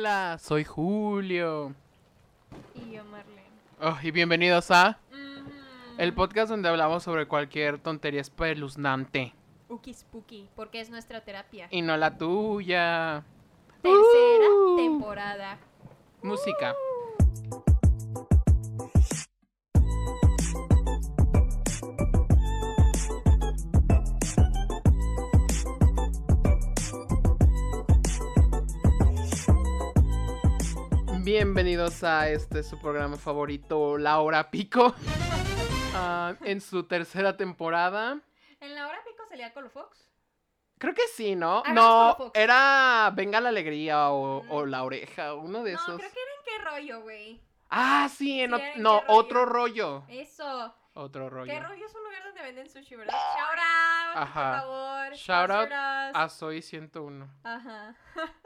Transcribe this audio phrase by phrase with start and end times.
[0.00, 1.74] Hola, soy Julio.
[2.74, 3.42] Y yo, Marlene.
[3.82, 4.98] Oh, y bienvenidos a
[5.98, 9.34] el podcast donde hablamos sobre cualquier tontería espeluznante.
[9.68, 11.68] Uki Spooky, porque es nuestra terapia.
[11.70, 13.24] Y no la tuya.
[13.82, 14.76] Tercera Uh.
[14.78, 15.58] temporada.
[16.22, 16.74] Música.
[31.52, 34.94] Bienvenidos a este su programa favorito, La Hora Pico.
[35.96, 38.20] Ah, en su tercera temporada.
[38.60, 40.08] ¿En la hora pico salía Colofox?
[40.78, 41.58] Creo que sí, ¿no?
[41.66, 41.74] Hagamos
[42.20, 44.50] No, era Venga la Alegría o, Mm.
[44.52, 45.96] o La Oreja, uno de No, esos.
[45.98, 47.40] creo que era en qué rollo, güey.
[47.70, 49.12] Ah, sí, en Sí, en no, rollo.
[49.12, 50.04] otro rollo.
[50.08, 50.72] Eso.
[50.94, 51.52] Otro rollo.
[51.52, 53.12] ¿Qué rollo es un lugar donde venden sushi, verdad?
[53.12, 54.50] Shout out, Ajá.
[54.52, 55.14] por favor.
[55.16, 55.70] Shout out.
[56.16, 57.28] A Soy 101.
[57.42, 57.96] Ajá.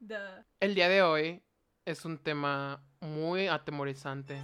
[0.00, 0.44] Duh.
[0.60, 1.42] El día de hoy
[1.84, 4.38] es un tema muy atemorizante.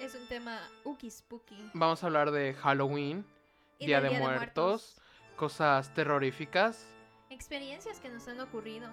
[0.00, 1.70] Es un tema Uki Spooky.
[1.74, 3.24] Vamos a hablar de Halloween,
[3.78, 5.00] Y Día, de, muertos,
[5.36, 6.86] cosas terroríficas.
[7.28, 8.88] Experiencias que nos han ocurrido.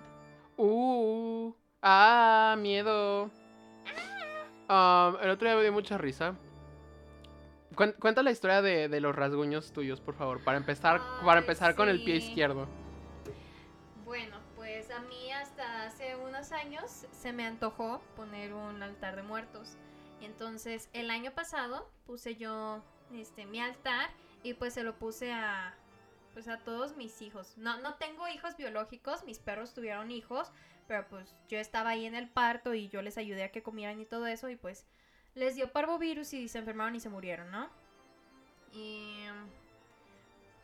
[0.57, 3.29] Uh, ah, miedo.
[4.69, 6.35] Um, el otro día me dio mucha risa.
[7.75, 11.75] Cuen- Cuenta la historia de, de los rasguños tuyos, por favor, para empezar, para empezar
[11.75, 12.67] con el pie izquierdo.
[16.37, 19.75] Unos años se me antojó poner un altar de muertos.
[20.21, 24.11] Entonces el año pasado puse yo este mi altar
[24.43, 25.75] y pues se lo puse a
[26.33, 27.57] pues a todos mis hijos.
[27.57, 30.51] No no tengo hijos biológicos, mis perros tuvieron hijos,
[30.87, 33.99] pero pues yo estaba ahí en el parto y yo les ayudé a que comieran
[33.99, 34.85] y todo eso y pues
[35.33, 37.67] les dio parvovirus y se enfermaron y se murieron, ¿no?
[38.73, 39.25] Y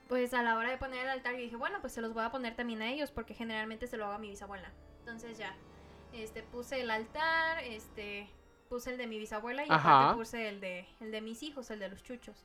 [0.07, 2.25] pues a la hora de poner el altar yo dije, bueno, pues se los voy
[2.25, 4.71] a poner también a ellos porque generalmente se lo hago a mi bisabuela.
[5.05, 5.55] Entonces ya,
[6.13, 8.29] este, puse el altar, este,
[8.69, 10.01] puse el de mi bisabuela y Ajá.
[10.09, 12.43] aparte puse el de, el de mis hijos, el de los chuchos.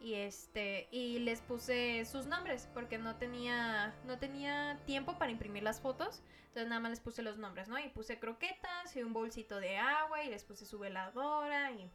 [0.00, 5.62] Y este, y les puse sus nombres porque no tenía, no tenía tiempo para imprimir
[5.64, 6.22] las fotos.
[6.48, 7.78] Entonces nada más les puse los nombres, ¿no?
[7.78, 11.90] Y puse croquetas y un bolsito de agua y les puse su veladora y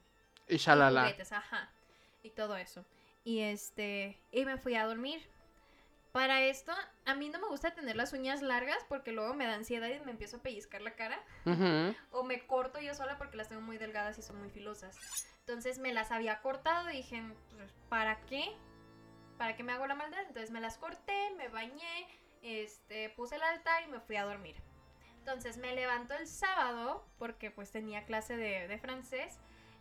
[0.47, 1.03] Y y shalala.
[1.03, 1.71] juguetes, ajá.
[2.23, 2.85] Y todo eso.
[3.23, 5.25] Y este, y me fui a dormir.
[6.13, 6.72] Para esto,
[7.06, 10.00] a mí no me gusta tener las uñas largas porque luego me da ansiedad y
[10.06, 11.19] me empiezo a pellizcar la cara.
[12.12, 14.96] O me corto yo sola porque las tengo muy delgadas y son muy filosas.
[15.40, 18.46] Entonces me las había cortado y dije, pues, ¿para qué?
[19.40, 20.22] ¿Para qué me hago la maldad?
[20.28, 22.07] Entonces me las corté, me bañé,
[22.44, 24.56] este, puse el altar y me fui a dormir.
[25.18, 29.40] Entonces me levanto el sábado porque pues tenía clase de, de francés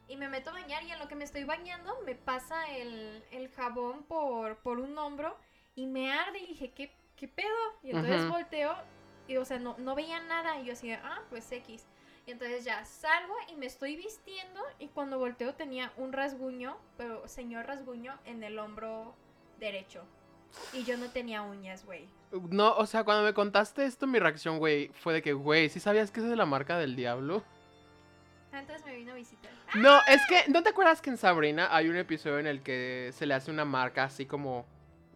[0.09, 3.23] y me meto a bañar y en lo que me estoy bañando me pasa el,
[3.33, 5.39] el jabón por, por un hombro
[5.75, 7.49] y me arde y dije, ¿qué, qué pedo?
[7.83, 8.75] Y entonces volteo
[9.29, 11.87] y o sea, no, no veía nada y yo así, ah, pues X.
[12.27, 17.27] Y entonces ya salgo y me estoy vistiendo y cuando volteo tenía un rasguño, pero
[17.27, 19.15] señor rasguño en el hombro
[19.59, 20.05] derecho.
[20.73, 22.09] Y yo no tenía uñas, güey.
[22.51, 25.81] No, o sea, cuando me contaste esto, mi reacción, güey, fue de que, güey, ¿sí
[25.81, 27.43] sabías que esa es la marca del diablo?
[28.53, 29.51] Entonces me vino a visitar.
[29.75, 33.11] No, es que, ¿no te acuerdas que en Sabrina hay un episodio en el que
[33.15, 34.67] se le hace una marca así como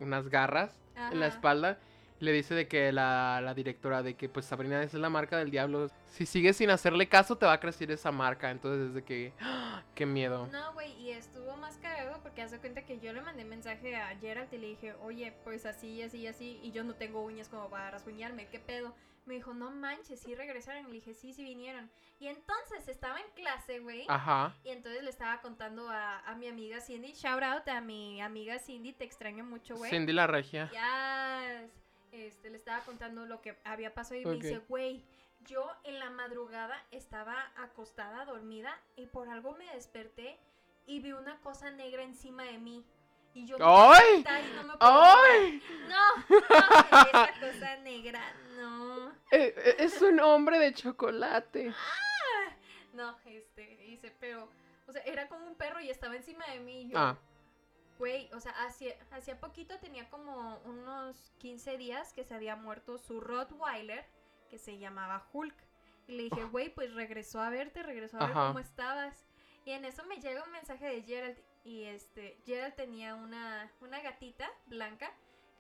[0.00, 1.78] unas garras en la espalda?
[2.19, 5.50] Le dice de que la, la directora de que pues Sabrina es la marca del
[5.50, 5.91] diablo.
[6.06, 8.50] Si sigues sin hacerle caso te va a crecer esa marca.
[8.50, 9.32] Entonces desde que...
[9.41, 9.82] ¡ah!
[9.94, 10.49] ¡Qué miedo!
[10.53, 14.16] No, güey, y estuvo más cagado porque hace cuenta que yo le mandé mensaje a
[14.19, 17.69] Gerald y le dije, oye, pues así, así, así, y yo no tengo uñas como
[17.69, 18.94] para rasguñarme, ¿qué pedo?
[19.27, 20.84] Me dijo, no manches, sí regresaron.
[20.84, 21.91] Y le dije, sí, sí vinieron.
[22.21, 24.04] Y entonces estaba en clase, güey.
[24.09, 24.54] Ajá.
[24.62, 28.59] Y entonces le estaba contando a, a mi amiga Cindy, shout out a mi amiga
[28.60, 29.91] Cindy, te extraño mucho, güey.
[29.91, 30.71] Cindy la regia.
[30.72, 31.66] Ya,
[32.12, 34.42] este, le estaba contando lo que había pasado y me Ok.
[34.42, 35.04] dice, güey,
[35.40, 40.38] yo en la madrugada estaba acostada, dormida, y por algo me desperté
[40.86, 42.84] y vi una cosa negra encima de mí.
[43.34, 44.24] Y yo me ¡Ay!
[44.56, 45.62] no me ¡Ay!
[45.88, 48.20] No, no, esa cosa negra,
[48.56, 49.10] no.
[49.30, 51.74] Eh, eh, Es un hombre de chocolate.
[52.94, 54.48] No, este, dice, pero,
[54.86, 57.18] o sea, era como un perro y estaba encima de mí y yo, Ah,
[57.98, 62.98] Güey, o sea, hacía, hacía poquito tenía como unos 15 días que se había muerto
[62.98, 64.04] su Rottweiler,
[64.51, 65.54] que se llamaba Hulk.
[66.07, 68.48] Y le dije, güey, pues regresó a verte, regresó a ver Ajá.
[68.48, 69.25] cómo estabas.
[69.65, 71.39] Y en eso me llega un mensaje de Gerald.
[71.65, 75.10] Y este, Gerald tenía una, una gatita blanca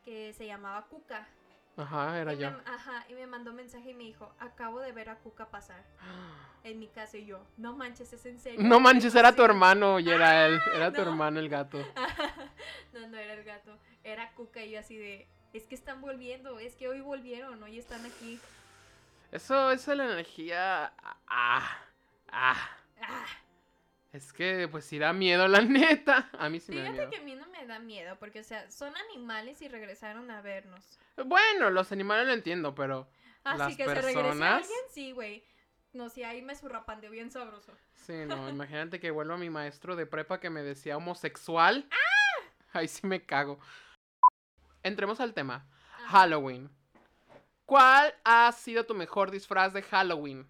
[0.04, 1.26] que se llamaba Cuca.
[1.76, 2.50] Ajá, era y yo.
[2.50, 5.50] me, ajá, y me mandó un mensaje y me dijo, acabo de ver a Cuca
[5.50, 5.84] pasar
[6.64, 7.18] en mi casa.
[7.18, 8.60] Y yo, no manches, es en serio.
[8.62, 10.58] No manches, era tu hermano y era él.
[10.74, 11.10] Era tu no.
[11.10, 11.78] hermano el gato.
[12.92, 16.58] no, no era el gato, era Cuca y yo así de, es que están volviendo,
[16.58, 18.40] es que hoy volvieron, hoy están aquí.
[19.32, 20.92] Eso, eso es la energía.
[21.26, 21.78] Ah,
[22.28, 22.70] ah.
[23.02, 23.26] Ah,
[24.12, 26.30] Es que, pues sí da miedo, la neta.
[26.38, 27.10] A mí sí me da fíjate miedo.
[27.10, 30.40] que a mí no me da miedo, porque, o sea, son animales y regresaron a
[30.42, 30.98] vernos.
[31.24, 33.08] Bueno, los animales lo entiendo, pero.
[33.44, 35.44] Así Las que se regrese personas- alguien, sí, güey.
[35.92, 37.72] No, sí, ahí me surrapandeo bien sabroso.
[37.94, 41.88] Sí, no, imagínate que vuelva mi maestro de prepa que me decía homosexual.
[42.72, 43.58] Ahí sí me cago.
[44.82, 45.66] Entremos al tema.
[46.08, 46.70] Halloween.
[47.64, 50.46] ¿Cuál ha sido tu mejor disfraz de Halloween?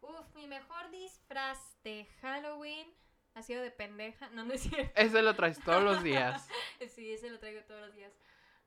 [0.00, 2.92] Uf, mi mejor disfraz de Halloween
[3.36, 4.30] ha sido de pendeja.
[4.30, 4.92] No, no es cierto.
[4.96, 6.48] Ese lo traes todos los días.
[6.94, 8.12] Sí, ese lo traigo todos los días.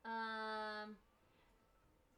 [0.03, 0.87] Ah,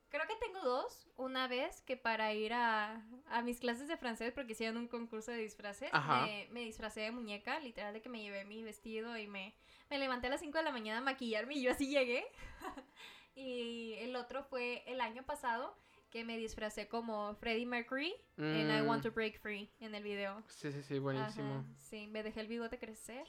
[0.10, 1.08] creo que tengo dos.
[1.16, 5.32] Una vez que para ir a, a mis clases de francés, porque hicieron un concurso
[5.32, 9.28] de disfraces, me, me disfracé de muñeca, literal de que me llevé mi vestido y
[9.28, 9.54] me,
[9.90, 12.26] me levanté a las 5 de la mañana a maquillarme y yo así llegué.
[13.36, 15.76] y el otro fue el año pasado
[16.12, 20.04] que me disfracé como Freddie Mercury en I Want Mm, to Break Free en el
[20.04, 20.44] video.
[20.48, 21.60] Sí, sí, sí, buenísimo.
[21.60, 23.26] Ajá, sí, me dejé el bigote crecer.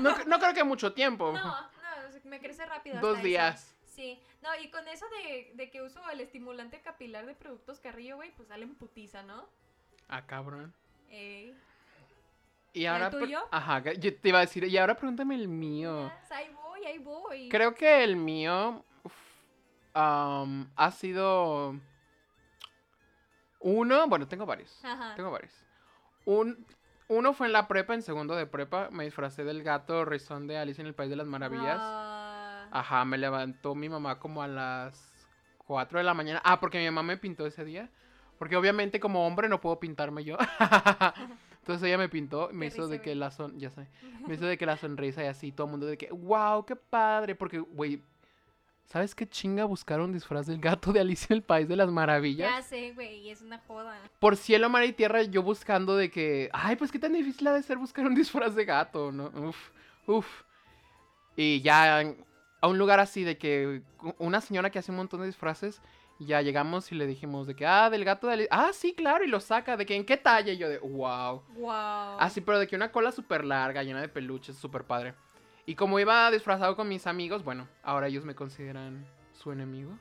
[0.00, 1.32] No, no creo que mucho tiempo.
[1.32, 1.60] No, no,
[2.24, 3.00] me crece rápido.
[3.00, 3.26] Dos eso.
[3.26, 3.76] días.
[3.84, 8.16] Sí, no, y con eso de, de que uso el estimulante capilar de productos Carrillo,
[8.16, 9.46] güey, pues salen putiza, ¿no?
[10.08, 10.72] Ah, cabrón.
[11.10, 11.54] Ey.
[12.72, 13.10] Y el ahora.
[13.10, 13.40] pre- tuyo?
[13.50, 16.10] Ajá, yo te iba a decir, y ahora pregúntame el mío.
[16.22, 17.48] Yes, ahí voy, ahí voy.
[17.48, 18.84] Creo que el mío
[19.90, 21.74] uf, am, ha sido
[23.60, 24.78] uno, bueno, tengo varios.
[24.84, 25.14] Ajá.
[25.14, 25.52] Tengo varios.
[26.24, 26.66] Un,
[27.08, 30.58] uno fue en la prepa, en segundo de prepa, me disfracé del gato rizón de
[30.58, 31.78] Alicia en el País de las Maravillas.
[31.80, 35.12] Ah, Ajá, me levantó mi mamá como a las
[35.66, 36.40] 4 de la mañana.
[36.44, 37.90] Ah, porque mi mamá me pintó ese día.
[38.38, 40.38] Porque obviamente como hombre no puedo pintarme yo.
[41.60, 43.86] Entonces ella me pintó, me hizo de que la son, ya sé,
[44.26, 46.74] me hizo de que la sonrisa y así, todo el mundo de que, wow, qué
[46.74, 48.02] padre, porque, güey,
[48.90, 51.90] ¿sabes qué chinga buscar un disfraz del gato de Alicia en el País de las
[51.90, 52.50] Maravillas?
[52.50, 53.96] Ya sé, güey, es una joda.
[54.18, 57.52] Por cielo, mar y tierra, yo buscando de que, ay, pues qué tan difícil ha
[57.52, 59.26] de ser buscar un disfraz de gato, ¿no?
[59.48, 59.70] Uf,
[60.06, 60.42] uf.
[61.36, 62.00] Y ya
[62.60, 63.82] a un lugar así de que
[64.18, 65.80] una señora que hace un montón de disfraces,
[66.18, 68.50] ya llegamos y le dijimos de que, ah, del gato de Alicia.
[68.50, 71.42] Ah, sí, claro, y lo saca, de que en qué talla, y yo de, wow.
[71.54, 72.18] Wow.
[72.18, 75.14] Así, pero de que una cola súper larga, llena de peluches, súper padre.
[75.66, 79.92] Y como iba disfrazado con mis amigos, bueno, ahora ellos me consideran su enemigo.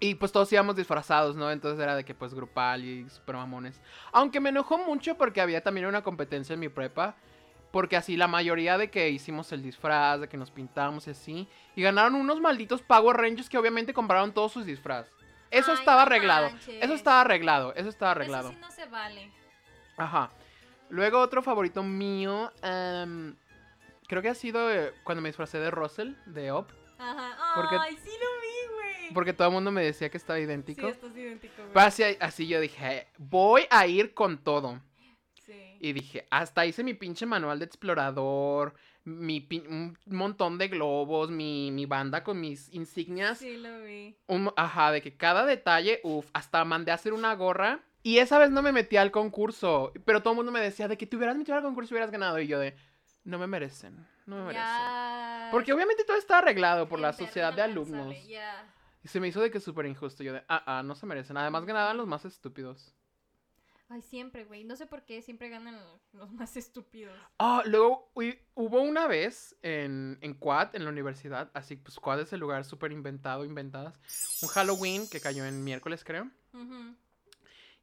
[0.00, 1.50] Y pues todos íbamos disfrazados, ¿no?
[1.50, 3.80] Entonces era de que pues grupal y super mamones.
[4.12, 7.14] Aunque me enojó mucho porque había también una competencia en mi prepa.
[7.70, 11.48] Porque así la mayoría de que hicimos el disfraz, de que nos pintamos y así.
[11.74, 15.08] Y ganaron unos malditos Power Rangers que obviamente compraron todos sus disfraz.
[15.50, 16.50] Eso Ay, estaba arreglado.
[16.50, 16.82] manches.
[16.84, 17.74] Eso estaba arreglado.
[17.74, 18.50] Eso estaba arreglado.
[18.50, 19.32] Eso sí no se vale.
[19.96, 20.30] Ajá.
[20.94, 22.52] Luego otro favorito mío.
[22.62, 23.34] em,
[24.06, 26.70] creo que ha sido eh, cuando me disfracé de Russell, de Op.
[26.98, 27.36] Ajá.
[27.56, 29.12] Porque- Ay, sí lo vi, güey.
[29.12, 30.86] Porque todo el mundo me decía que estaba Sí, idéntico.
[30.86, 31.68] estás idéntico, güey.
[31.72, 34.80] Pero así, así yo dije, voy a ir con todo.
[35.44, 35.76] Sí.
[35.80, 41.30] Y dije, hasta hice mi pinche manual de explorador, mi pin- un montón de globos,
[41.30, 43.38] mi, mi banda con mis insignias.
[43.38, 44.16] Sí lo vi.
[44.28, 47.80] Un- ajá, de que cada detalle, uff, hasta mandé a hacer una gorra.
[48.04, 50.96] Y esa vez no me metí al concurso, pero todo el mundo me decía de
[50.98, 52.38] que te hubieras metido al concurso y hubieras ganado.
[52.38, 52.76] Y yo de,
[53.24, 54.68] no me merecen, no me merecen.
[55.50, 58.14] Porque obviamente todo está arreglado por El la sociedad de alumnos.
[59.02, 60.22] Y se me hizo de que súper injusto.
[60.22, 61.36] Yo de, ah, ah, no se merecen.
[61.38, 62.94] Además ganaban los más estúpidos.
[63.88, 64.64] Ay, siempre, güey.
[64.64, 65.78] No sé por qué siempre ganan
[66.12, 67.14] los más estúpidos.
[67.38, 72.20] Ah, luego hu- hubo una vez en, en Quad, en la universidad, así pues Quad
[72.20, 73.94] es el lugar súper inventado, inventadas,
[74.42, 76.94] un Halloween que cayó en miércoles creo, Ujú.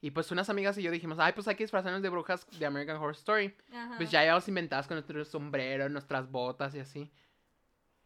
[0.01, 2.65] Y pues unas amigas y yo dijimos, ay pues hay que disfrazarnos de brujas de
[2.65, 3.95] American Horror Story, Ajá.
[3.97, 7.11] pues ya íbamos inventadas con nuestro sombrero, nuestras botas y así.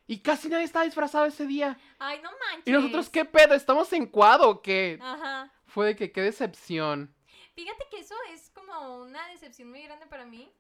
[0.08, 1.80] Y casi nadie estaba disfrazado ese día.
[1.98, 2.68] Ay, no manches.
[2.68, 3.56] Y nosotros, ¿qué pedo?
[3.56, 5.00] ¿Estamos en Quad o qué?
[5.02, 5.52] Ajá.
[5.66, 7.16] Fue de que, qué decepción.
[7.56, 10.52] Fíjate que eso es como una decepción muy grande para mí.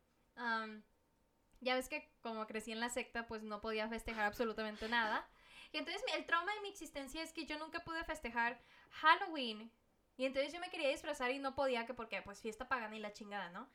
[1.61, 5.27] Ya ves que como crecí en la secta, pues no podía festejar absolutamente nada.
[5.71, 9.71] Y entonces el trauma de mi existencia es que yo nunca pude festejar Halloween.
[10.17, 12.99] Y entonces yo me quería disfrazar y no podía, que porque pues fiesta pagana y
[12.99, 13.69] la chingada, ¿no?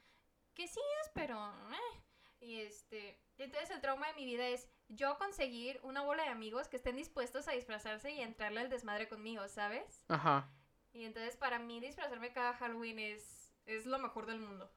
[0.55, 1.37] Que sí es, pero...
[1.71, 2.01] eh.
[2.41, 3.21] Y este...
[3.37, 6.97] entonces el trauma de mi vida es yo conseguir una bola de amigos que estén
[6.97, 10.05] dispuestos a disfrazarse y a entrarle al desmadre conmigo, ¿sabes?
[10.09, 10.49] Ajá.
[10.93, 14.71] Y entonces para mí disfrazarme cada Halloween es, es lo mejor del mundo.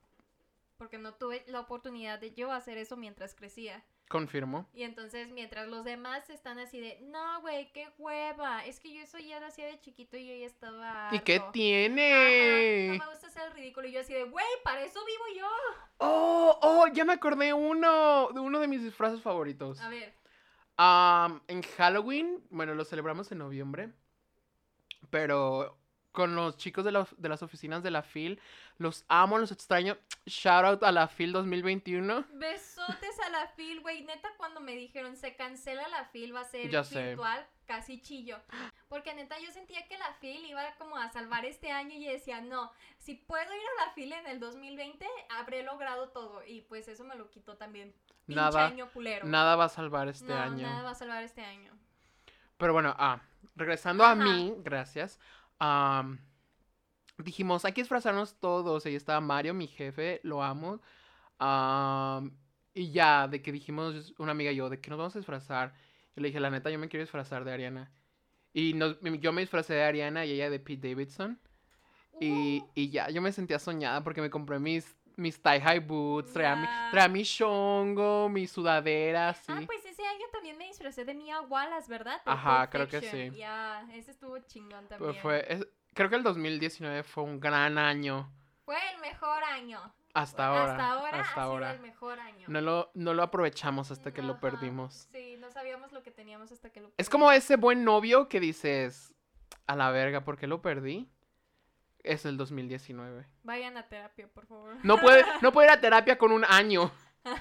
[0.78, 3.84] Porque no tuve la oportunidad de yo hacer eso mientras crecía.
[4.14, 4.70] Confirmo.
[4.76, 8.64] Y entonces mientras los demás están así de, no, güey, qué hueva.
[8.64, 11.10] Es que yo eso ya lo hacía de chiquito y yo ya estaba...
[11.12, 11.50] ¿Y qué harto".
[11.52, 12.12] tiene?
[12.14, 13.88] Ajá, no me gusta hacer el ridículo.
[13.88, 15.48] Y yo así de, güey, para eso vivo yo.
[15.98, 19.82] Oh, oh, ya me acordé uno de uno de mis disfraces favoritos.
[19.82, 20.14] A ver.
[20.78, 23.90] Am, en Halloween, bueno, lo celebramos en noviembre,
[25.10, 25.78] pero
[26.12, 28.40] con los chicos de, la- de las oficinas de la FIL,
[28.78, 29.98] los amo, los extraño.
[30.26, 32.26] Shout out a la FIL 2021.
[32.34, 34.04] Besotes la fil, güey.
[34.06, 37.08] Neta, cuando me dijeron se cancela la fil, va a ser Ya sé.
[37.10, 38.40] virtual, casi chillo.
[38.88, 42.40] Porque neta, yo sentía que la fil iba como a salvar este año y decía,
[42.40, 46.42] no, si puedo ir a la fil en el 2020, habré logrado todo.
[46.46, 47.94] Y pues eso me lo quitó también.
[48.26, 49.26] Pinche Nada, año culero.
[49.28, 50.62] nada va a salvar este no, año.
[50.68, 51.74] nada va a salvar este año.
[52.58, 53.20] Pero bueno, ah,
[53.56, 54.24] regresando a Ajá.
[54.24, 55.20] mí, gracias.
[55.60, 56.20] am,
[57.18, 58.86] dijimos, hay que disfrazarnos todos.
[58.86, 60.80] Ahí estaba Mario, mi jefe, lo amo.
[61.40, 62.38] am,
[62.74, 65.74] y ya, de que dijimos, una amiga y yo, de que nos vamos a disfrazar.
[66.16, 67.92] Yo le dije, la neta, yo me quiero disfrazar de Ariana.
[68.54, 71.40] Y nos- yo me disfracé de Ariana y ella de Pete Davidson.
[72.20, 76.56] Y, y ya, yo me sentía soñada porque me compré mis, mis tie-high boots, traía,
[76.56, 79.52] mi, traía mi shongo, mi sudadera, así.
[79.52, 82.18] Ah, pues ese año también me disfracé de Mia Wallace, ¿verdad?
[82.24, 83.32] De Ajá, creo que sí.
[83.36, 85.22] Ya, ese estuvo chingón Pues también.
[85.22, 88.32] fue, es- creo que el 2019 fue un gran año.
[88.66, 89.82] Fue el mejor año.
[90.14, 90.72] Hasta ahora.
[90.74, 91.72] Hasta ahora hasta ha ahora.
[91.74, 92.46] sido el mejor año.
[92.48, 95.08] No lo, no lo aprovechamos hasta que lo perdimos.
[95.12, 97.44] Sí, no sabíamos lo que teníamos hasta que lo Es como perdimos.
[97.46, 99.14] ese buen novio que dices,
[99.66, 101.10] a la verga, ¿por qué lo perdí?
[102.04, 103.26] Es el 2019.
[103.44, 104.76] Vayan a terapia, por favor.
[104.84, 106.92] No puede, no puede ir a terapia con un año.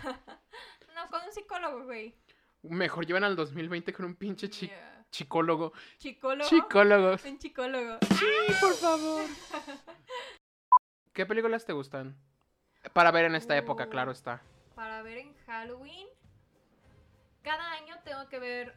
[0.94, 2.14] No, con un psicólogo, güey.
[2.62, 5.06] Mejor llevan al 2020 con un pinche chi- Yeah.
[5.10, 5.72] chicólogo.
[5.98, 6.48] ¿Chicólogo?
[6.48, 7.24] Chicólogos.
[7.24, 7.98] Un chicólogo.
[8.18, 8.26] Sí,
[8.60, 9.24] por favor.
[11.12, 12.14] ¿Qué películas te gustan?
[12.92, 14.42] Para ver en esta época, claro está.
[14.74, 16.06] Para ver en Halloween,
[17.42, 18.74] cada año tengo que ver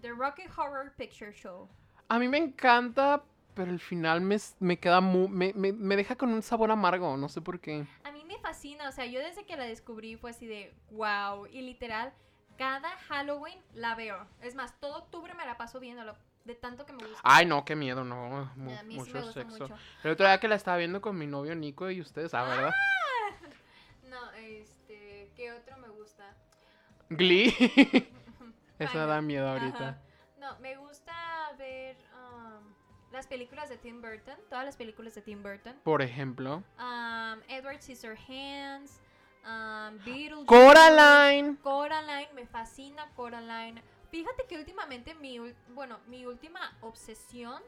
[0.00, 1.68] The Rocky Horror Picture Show.
[2.08, 3.22] A mí me encanta,
[3.54, 5.28] pero el final me, me queda muy...
[5.28, 7.86] Me, me- me deja con un sabor amargo, no sé por qué.
[8.04, 11.46] A mí me fascina, o sea, yo desde que la descubrí fue así de wow.
[11.46, 12.12] Y literal,
[12.56, 14.26] cada Halloween la veo.
[14.42, 16.16] Es más, todo octubre me la paso viéndolo.
[16.44, 17.20] De tanto que me gusta.
[17.24, 18.50] Ay, no, qué miedo, no.
[18.56, 19.62] mu- a mí sí mucho me gusta sexo.
[19.64, 19.76] mucho.
[20.02, 22.72] El otro día que la estaba viendo con mi novio Nico y ustedes, ah, ¿verdad?
[27.10, 27.54] Glee.
[28.78, 29.88] Eso da miedo ahorita.
[29.88, 30.02] Ajá.
[30.38, 31.12] No, me gusta
[31.58, 32.62] ver um,
[33.12, 35.74] las películas de Tim Burton, todas las películas de Tim Burton.
[35.82, 36.62] Por ejemplo.
[36.78, 39.00] Um, Edward Scissorhands,
[39.44, 40.46] um, Beetlejuice.
[40.46, 41.56] Coraline.
[41.62, 43.82] Coraline, me fascina Coraline.
[44.10, 45.38] Fíjate que últimamente mi,
[45.74, 47.62] bueno, mi última obsesión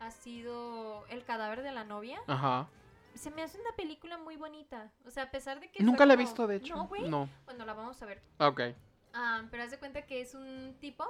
[0.00, 2.20] ha sido El cadáver de la novia.
[2.26, 2.68] Ajá.
[3.14, 4.90] Se me hace una película muy bonita.
[5.06, 5.82] O sea, a pesar de que...
[5.82, 6.74] Nunca la he visto, de hecho.
[6.76, 7.08] No, güey.
[7.08, 7.28] No.
[7.44, 8.22] Bueno, la vamos a ver.
[8.38, 8.60] Ok.
[9.12, 11.04] Ah, pero haz de cuenta que es un tipo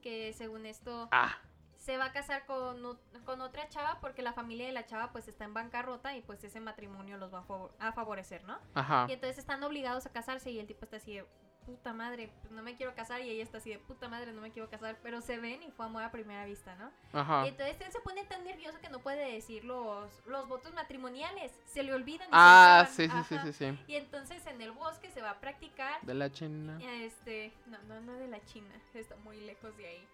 [0.00, 1.36] que según esto Ah.
[1.76, 5.28] se va a casar con, con otra chava porque la familia de la chava pues
[5.28, 8.58] está en bancarrota y pues ese matrimonio los va a, favor- a favorecer, ¿no?
[8.74, 9.04] Ajá.
[9.08, 11.26] Y entonces están obligados a casarse y el tipo está así de
[11.66, 14.40] puta madre, pues, no me quiero casar y ella está así de puta madre, no
[14.40, 16.90] me quiero casar, pero se ven y fue amor a primera vista, ¿no?
[17.12, 17.44] Ajá.
[17.44, 21.52] Y entonces él se pone tan nervioso que no puede decir los, los votos matrimoniales,
[21.66, 22.28] se le olvidan.
[22.32, 23.78] Ah, sí, sí, sí, sí, sí.
[23.86, 26.78] Y entonces en el bosque se va a practicar De la china.
[27.02, 30.08] este, no, no, no de la China, está muy lejos de ahí.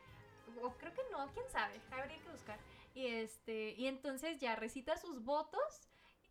[0.62, 2.58] O creo que no, quién sabe, habría que buscar.
[2.94, 5.82] Y este, y entonces ya recita sus votos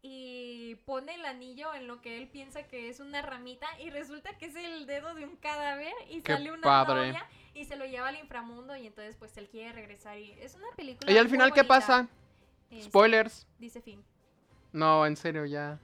[0.07, 4.37] y pone el anillo en lo que él piensa que es una ramita y resulta
[4.37, 7.07] que es el dedo de un cadáver y Qué sale una padre.
[7.07, 10.53] novia y se lo lleva al inframundo y entonces pues él quiere regresar y es
[10.53, 12.07] una película ¿Y al final qué pasa?
[12.69, 13.47] Este, Spoilers.
[13.57, 14.05] dice fin.
[14.71, 15.79] No, en serio, ya.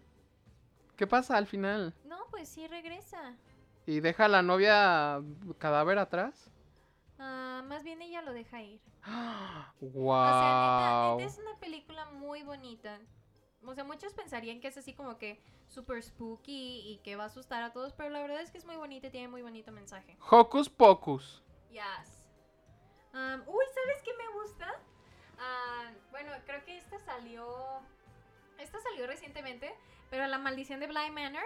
[0.98, 1.96] ¿Qué pasa al final?
[2.06, 3.36] No, pues sí regresa.
[3.88, 5.20] ¿Y deja a la novia
[5.58, 6.52] cadáver atrás?
[7.18, 8.82] Ah, más bien ella lo deja ir.
[9.08, 9.16] ¡Wow!
[9.82, 13.00] O sea, neta, neta es una película muy bonita.
[13.66, 17.28] O sea, muchos pensarían que es así como que super spooky y que va a
[17.28, 19.72] asustar a todos, pero la verdad es que es muy bonita y tiene muy bonito
[19.72, 20.18] mensaje.
[20.30, 21.44] Hocus Pocus.
[21.72, 22.28] Yes.
[23.14, 24.68] Um, uy, ¿sabes qué me gusta?
[25.40, 27.48] Ah, bueno, creo que esta salió.
[28.58, 29.74] Esta salió recientemente,
[30.10, 31.44] pero La Maldición de Bly Manor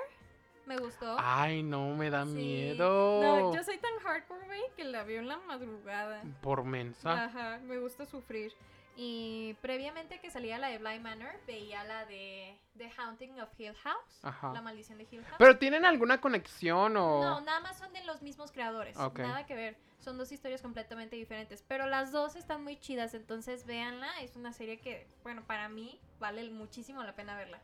[0.66, 1.16] me gustó.
[1.20, 2.32] Ay, no, me da Sí.
[2.34, 3.22] miedo.
[3.22, 4.46] No, yo soy tan hardcore,
[4.76, 6.24] que la veo en la madrugada.
[6.42, 7.26] Por mensa.
[7.26, 8.54] Ajá, me gusta sufrir.
[8.98, 13.76] Y previamente que salía la de Bly Manor, veía la de The Haunting of Hill
[13.84, 14.20] House.
[14.24, 14.54] Ajá.
[14.54, 15.36] La maldición de Hill House.
[15.38, 17.22] ¿Pero tienen alguna conexión o...?
[17.22, 18.98] No, nada más son de los mismos creadores.
[18.98, 19.20] Ok.
[19.20, 19.78] Nada que ver.
[20.00, 21.64] Son dos historias completamente diferentes.
[21.68, 23.14] Pero las dos están muy chidas.
[23.14, 24.08] Entonces véanla.
[24.22, 27.60] Es una serie que, bueno, para mí vale muchísimo la pena verla.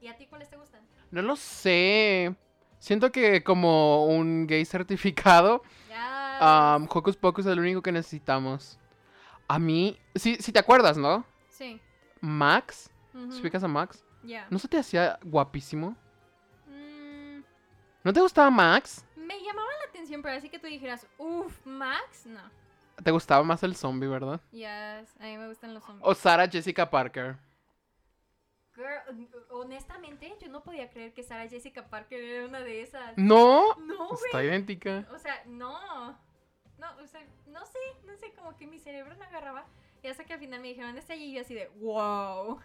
[0.00, 0.80] ¿Y a ti cuáles te gustan?
[1.12, 2.34] No lo sé.
[2.78, 6.76] Siento que como un gay certificado, Ya.
[6.78, 8.78] um, Hocus Pocus es lo único que necesitamos.
[9.48, 9.98] A mí...
[10.14, 11.24] Sí, sí te acuerdas, ¿no?
[11.48, 11.80] sí.
[12.20, 12.90] Max.
[13.12, 14.04] ¿Se ubicas a Max?
[14.22, 14.46] Ya.
[14.50, 15.96] ¿No se te hacía guapísimo?
[16.66, 17.40] Mm,
[18.04, 19.04] ¿No te gustaba Max?
[19.16, 22.40] me llamaba la atención atención, pero así que tú dijeras, uff, Max, no.
[23.02, 24.40] Te gustaba más el zombie, ¿verdad?
[24.52, 26.06] Yes, a mí me gustan los zombies.
[26.06, 27.36] O Sarah Jessica Parker.
[28.74, 33.16] Girl, honestamente, yo no podía creer que Sarah Jessica Parker era una de esas.
[33.16, 34.48] No, No, está güey.
[34.48, 35.06] idéntica.
[35.14, 36.18] O sea, no.
[36.96, 39.64] No, o sea, no sé, no sé, como que mi cerebro no agarraba.
[40.02, 42.60] Y hasta que al final me dijeron, este allí, y yo así de, wow.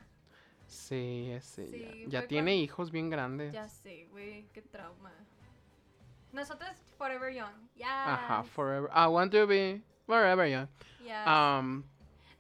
[0.68, 3.52] Sí, sí, ya- ya, tiene cuando- hijos bien grandes.
[3.54, 5.12] Ya sé, güey, qué trauma.
[6.32, 7.52] Nosotros, forever young.
[7.76, 8.14] Ya.
[8.14, 8.90] Ajá, forever.
[8.94, 10.68] I want to be forever young.
[11.28, 11.84] Um,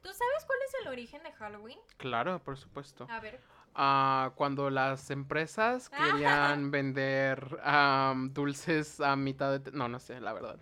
[0.01, 1.79] ¿Tú sabes cuál es el origen de Halloween?
[1.97, 3.05] claro, por supuesto.
[3.09, 3.39] A ver.
[3.75, 9.71] Ah, cuando las empresas querían vender am, dulces a mitad de...
[9.71, 10.59] No, no sé, la verdad.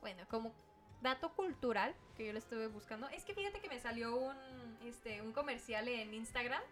[0.00, 0.54] Bueno, como
[1.00, 4.36] dato cultural que yo le estuve buscando, es que fíjate que me salió un,
[4.84, 6.62] este, un comercial en Instagram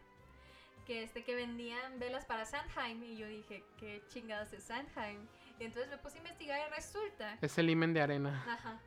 [0.87, 5.27] que, este, que vendían velas para Sandheim y yo dije, ¿qué chingados es Sandheim?
[5.59, 8.45] Y entonces me puse a investigar y resulta Es el imen de arena.
[8.47, 8.81] Ajá.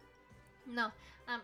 [0.65, 0.93] No,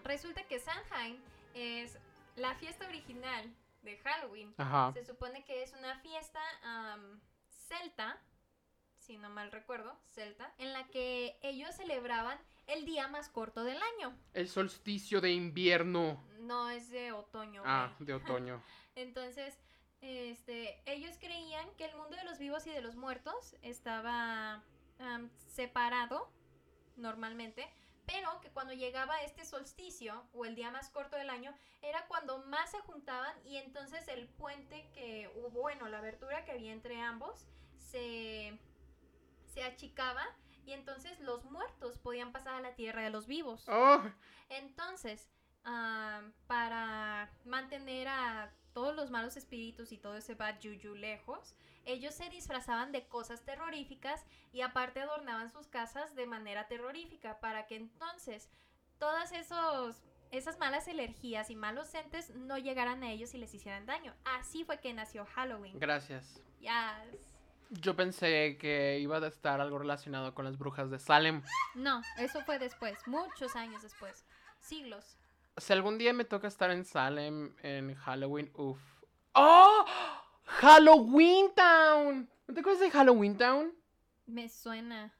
[0.04, 1.22] resulta que Samhain
[1.54, 1.98] es
[2.36, 4.54] la fiesta original de Halloween.
[4.58, 4.92] Ajá.
[4.94, 8.20] Se supone que es una fiesta am, celta,
[8.98, 12.38] si no mal recuerdo, celta, en la que ellos celebraban
[12.68, 14.16] el día más corto del año.
[14.34, 16.24] El solsticio de invierno.
[16.40, 17.64] No es de otoño.
[17.66, 18.08] Ah, güey.
[18.08, 18.62] de otoño.
[18.96, 19.58] Entonces,
[20.02, 24.64] este, ellos creían que el mundo de los vivos y de los muertos estaba
[25.54, 26.32] separado
[26.96, 27.68] normalmente,
[28.06, 32.40] pero que cuando llegaba este solsticio o el día más corto del año era cuando
[32.46, 37.00] más se juntaban y entonces el puente que, o bueno, la abertura que había entre
[37.00, 37.46] ambos
[37.78, 38.58] se,
[39.54, 40.26] se achicaba
[40.68, 43.66] y entonces los muertos podían pasar a la tierra de los vivos.
[43.70, 44.04] Oh,
[44.50, 45.30] Entonces,
[45.64, 51.56] ah, para mantener a todos los malos espíritus y todo ese bad juju lejos,
[51.86, 57.66] ellos se disfrazaban de cosas terroríficas y aparte adornaban sus casas de manera terrorífica para
[57.66, 58.50] que entonces
[59.00, 63.86] todas esos esas malas energías y malos entes no llegaran a ellos y les hicieran
[63.86, 64.14] daño.
[64.26, 65.80] Así fue que nació Halloween.
[65.80, 66.44] gracias.
[66.60, 67.37] Yes.
[67.70, 71.42] Yo pensé que iba a estar algo relacionado con las brujas de Salem.
[71.76, 74.26] No, eso fue después, muchos años después,
[74.60, 75.18] siglos.
[75.58, 78.80] Si algún día me toca estar en Salem en Halloween, uff.
[79.34, 79.86] ¡Oh!
[80.46, 82.30] ¡Halloween Town!
[82.48, 83.74] ¿No te acuerdas de Halloween Town?
[84.26, 85.14] Me suena.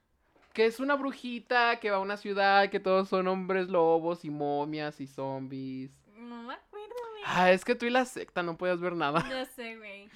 [0.54, 4.30] Que es una brujita que va a una ciudad que todos son hombres lobos y
[4.30, 5.90] momias y zombies.
[6.14, 7.22] No me acuerdo, güey.
[7.26, 9.24] Ah, es que tú y la secta no puedes ver nada.
[9.28, 10.08] Ya sé, güey.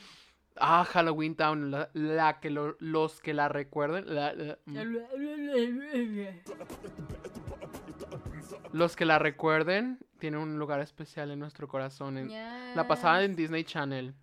[0.57, 4.15] Ah, Halloween Town, la, la que lo- los que la recuerden.
[4.15, 4.77] la- la- mm.
[8.73, 12.17] los que la recuerden tienen un lugar especial en nuestro corazón.
[12.19, 12.29] en-
[12.77, 14.15] La pasaban en Disney Channel.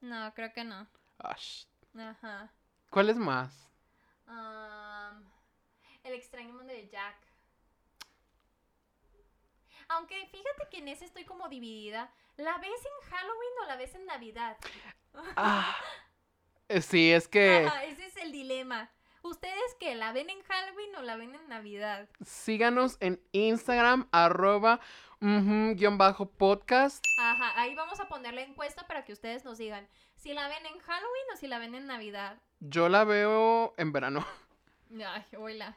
[0.00, 0.86] No, creo que no.
[1.18, 1.64] Ash.
[1.96, 2.52] Ajá.
[2.90, 3.68] ¿Cuál es más?
[4.26, 5.24] Am,
[6.04, 7.16] el extraño mundo de Jack.
[9.88, 12.10] Aunque fíjate que en ese estoy como dividida.
[12.36, 14.56] ¿La ves en Halloween o la ves en Navidad?
[15.36, 15.76] Ah.
[16.80, 18.90] Sí, es que ese es el dilema.
[19.22, 19.94] ¿Ustedes qué?
[19.94, 22.08] ¿La ven en Halloween o la ven en Navidad?
[22.24, 24.80] síganos en Instagram, arroba,
[25.20, 27.04] guion bajo podcast.
[27.18, 30.64] Ajá, ahí vamos a poner la encuesta para que ustedes nos digan si la ven
[30.64, 32.40] en Halloween o si la ven en Navidad.
[32.60, 34.26] Yo la veo en verano.
[35.06, 35.76] Ay, hola.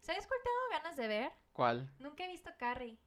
[0.00, 1.32] ¿Sabes cuál tengo ganas de ver?
[1.52, 1.90] ¿Cuál?
[1.98, 2.98] Nunca he visto Carrie.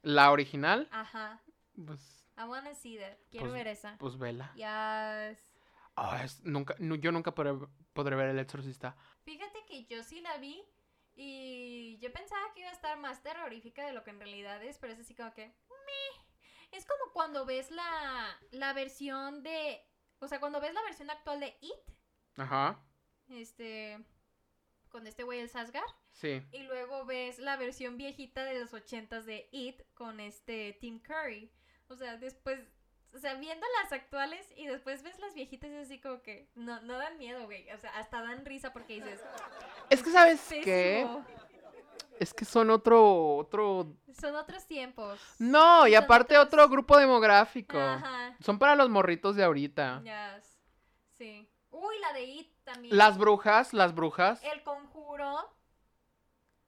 [0.00, 0.88] ¿La original?
[0.90, 1.42] Ajá.
[1.86, 3.18] Pues, I wanna see that.
[3.30, 3.96] Quiero Pues- ver esa.
[3.98, 4.52] pues vela.
[4.54, 5.38] Yes.
[5.96, 7.52] Ah, es- nunca, nu- yo nunca podré,
[7.92, 8.96] podré ver El Exorcista.
[9.24, 10.64] Fíjate que yo sí la vi
[11.14, 14.78] y yo pensaba que iba a estar más terrorífica de lo que en realidad es,
[14.78, 15.46] pero es así como que...
[15.48, 16.24] meh.
[16.70, 19.82] Es como cuando ves la, la versión de...
[20.20, 21.94] O sea, cuando ves la versión actual de It,
[22.38, 22.80] Ajá,
[23.28, 24.02] este...
[24.88, 25.84] Con este güey el Sasgar.
[26.12, 26.42] sí.
[26.52, 31.50] Y luego ves la versión viejita de los ochentas de It con este Tim Curry.
[31.92, 32.58] O sea, después,
[33.14, 36.48] o sea, viendo las actuales y después ves las viejitas y es así como que
[36.54, 37.70] no, no dan miedo, güey.
[37.70, 39.20] O sea, hasta dan risa porque dices,
[39.90, 41.06] Es que, ¿sabes qué?
[42.18, 43.86] Es que son otro, otro...
[44.18, 45.18] Son otros tiempos.
[45.38, 47.78] No, y Son aparte otros- otro grupo demográfico.
[47.78, 48.36] Ajá.
[48.40, 50.02] Son para los morritos de ahorita.
[50.04, 50.58] Yes.
[51.18, 51.48] Sí.
[51.70, 52.96] Uy, la de It también.
[52.96, 54.42] Las brujas, las brujas.
[54.44, 55.52] El conjuro.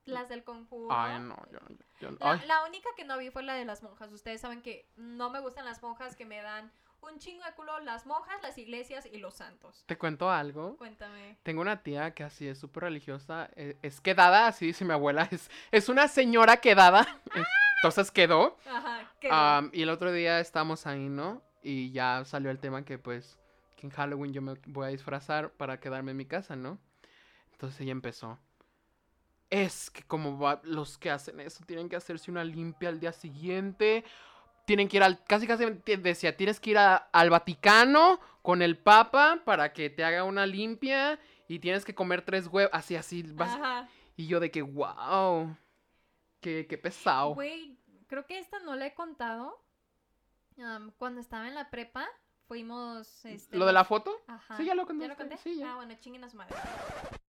[0.06, 0.88] Las del conjuro.
[0.94, 1.76] Ay, no, yo, yo-
[2.12, 2.40] La, ay.
[2.46, 4.12] la única que no vi fue la de las monjas.
[4.12, 6.70] Ustedes saben que no me gustan las monjas que me dan
[7.02, 7.78] un chingo de culo.
[7.80, 9.84] Las monjas, las iglesias y los santos.
[9.86, 10.76] ¿Te cuento algo?
[10.76, 11.36] Cuéntame.
[11.42, 13.50] Tengo una tía que así es súper religiosa.
[13.56, 15.28] eh, Es quedada, así dice mi abuela.
[15.30, 17.06] Es, es una señora quedada.
[17.76, 18.56] Entonces quedó.
[18.66, 19.10] Ajá.
[19.20, 19.28] ¿qué?
[19.30, 21.42] Am, y el otro día estábamos ahí, ¿no?
[21.62, 23.38] Y ya salió el tema que pues
[23.76, 26.78] que en Halloween yo me voy a disfrazar para quedarme en mi casa, ¿no?
[27.52, 28.38] Entonces ella empezó.
[29.62, 33.12] Es que como va- los que hacen eso tienen que hacerse una limpia al día
[33.12, 34.04] siguiente.
[34.66, 38.78] Tienen que ir al, casi casi decía, tienes que ir a- al Vaticano con el
[38.78, 43.22] Papa para que te haga una limpia y tienes que comer tres huevos, así, así,
[43.22, 43.88] vas- Ajá.
[44.16, 45.54] y yo de que, wow,
[46.40, 47.34] qué, qué pesado.
[47.34, 49.62] Güey, creo que esta no la he contado.
[50.98, 52.06] Cuando estaba en la prepa,
[52.46, 53.24] fuimos.
[53.24, 54.22] Este, ¿Lo de la foto?
[54.26, 54.56] Ajá.
[54.56, 55.08] Sí, ya lo ¿Ya contaste.
[55.08, 55.36] lo conté?
[55.38, 55.72] Sí, ya.
[55.72, 56.54] Ah, bueno, chinguen a su madre.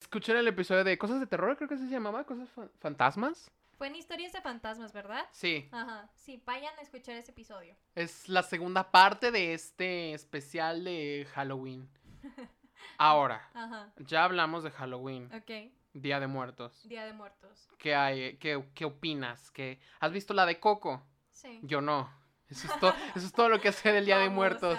[0.00, 3.50] Escuché el episodio de Cosas de Terror, creo que se llamaba, Cosas fan- Fantasmas.
[3.76, 5.26] Fue en Historias de Fantasmas, ¿verdad?
[5.30, 6.10] Sí, Ajá.
[6.16, 7.76] Sí, vayan a escuchar ese episodio.
[7.94, 11.88] es la segunda parte de este especial de Halloween.
[12.98, 13.92] Ahora, Ajá.
[13.98, 15.72] ya hablamos de Halloween, Ok.
[15.94, 16.86] Día de Muertos.
[16.88, 17.68] Día de Muertos.
[17.78, 18.36] ¿Qué hay?
[18.38, 19.50] ¿Qué, qué opinas?
[19.50, 19.80] ¿Qué...
[20.00, 21.04] ¿Has visto la de Coco?
[21.32, 21.60] Sí.
[21.62, 22.10] Yo no.
[22.48, 24.78] Eso es, eso es todo lo que sé del Día de Muertos.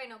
[0.00, 0.18] Bueno,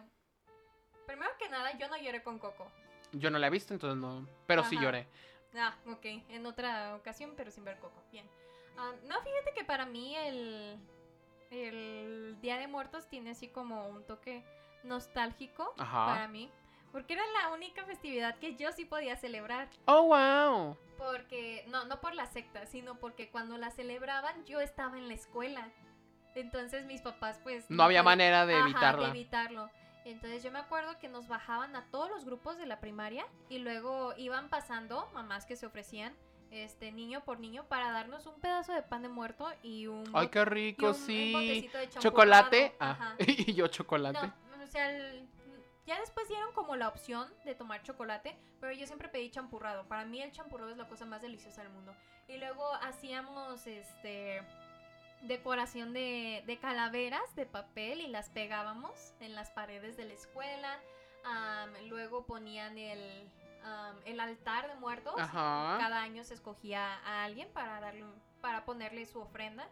[1.06, 2.70] primero que nada, yo no lloré con Coco.
[3.12, 4.28] Yo no la he visto, entonces no.
[4.46, 5.08] Pero sí lloré.
[5.56, 6.04] Ah, ok.
[6.28, 8.02] En otra ocasión, pero sin ver Coco.
[8.12, 8.28] Bien.
[8.76, 10.78] Ah, no, fíjate que para mí el,
[11.50, 14.44] el Día de Muertos tiene así como un toque
[14.84, 16.06] nostálgico Ajá.
[16.12, 16.50] para mí.
[16.92, 19.70] Porque era la única festividad que yo sí podía celebrar.
[19.86, 20.76] Oh, wow.
[20.98, 25.14] Porque, no, no por la secta, sino porque cuando la celebraban yo estaba en la
[25.14, 25.70] escuela.
[26.34, 27.68] Entonces mis papás pues...
[27.70, 29.04] No había podían- manera de Ajá, evitarla.
[29.06, 29.70] de evitarlo.
[30.04, 33.58] Entonces yo me acuerdo que nos bajaban a todos los grupos de la primaria y
[33.58, 36.14] luego iban pasando mamás que se ofrecían
[36.50, 40.28] este niño por niño para darnos un pedazo de pan de muerto y un, Ay,
[40.28, 41.68] qué rico, un- sí.
[41.72, 42.74] de Chocolate.
[42.80, 43.14] Ah, Ajá.
[43.26, 44.26] y yo chocolate.
[44.26, 45.28] No, o sea, el-
[45.86, 49.86] ya después dieron como la opción de tomar chocolate, pero yo siempre pedí champurrado.
[49.86, 51.94] Para mí el champurrado es la cosa más deliciosa del mundo.
[52.28, 54.42] Y luego hacíamos este
[55.22, 60.78] decoración de, de calaveras de papel y las pegábamos en las paredes de la escuela.
[61.24, 63.30] Am, luego ponían el,
[63.62, 65.14] am, el altar de muertos.
[65.18, 65.76] Ajá.
[65.78, 68.04] Cada año se escogía a alguien para darle
[68.40, 69.68] para ponerle su ofrenda.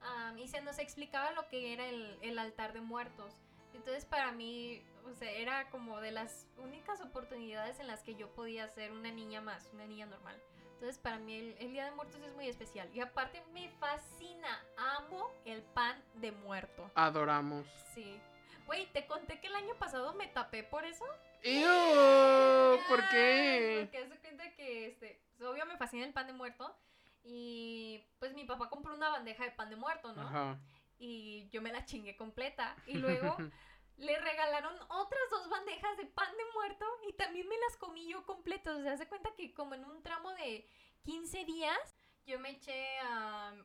[0.00, 3.34] Am, y se nos explicaba lo que era el, el altar de muertos.
[3.74, 8.28] Entonces para mí, o sea, era como de las únicas oportunidades en las que yo
[8.32, 10.40] podía ser una niña más, una niña normal.
[10.74, 12.88] Entonces para mí el, el Día de Muertos es muy especial.
[12.92, 16.90] Y aparte me fascina, amo el pan de muerto.
[16.94, 17.66] Adoramos.
[17.94, 18.20] Sí.
[18.66, 21.04] Güey, ¿te conté que el año pasado me tapé por eso?
[21.42, 22.78] ¡Ew!
[22.88, 23.88] ¿Por Ay, qué?
[23.92, 26.74] Porque se cuenta que, este, pues, obvio me fascina el pan de muerto.
[27.22, 30.22] Y pues mi papá compró una bandeja de pan de muerto, ¿no?
[30.22, 30.58] Ajá.
[30.98, 32.76] Y yo me la chingué completa.
[32.86, 33.36] Y luego
[33.96, 38.24] le regalaron otras dos bandejas de pan de muerto y también me las comí yo
[38.24, 38.76] completas.
[38.76, 40.68] O sea, se cuenta que como en un tramo de
[41.04, 42.86] 15 días, yo me eché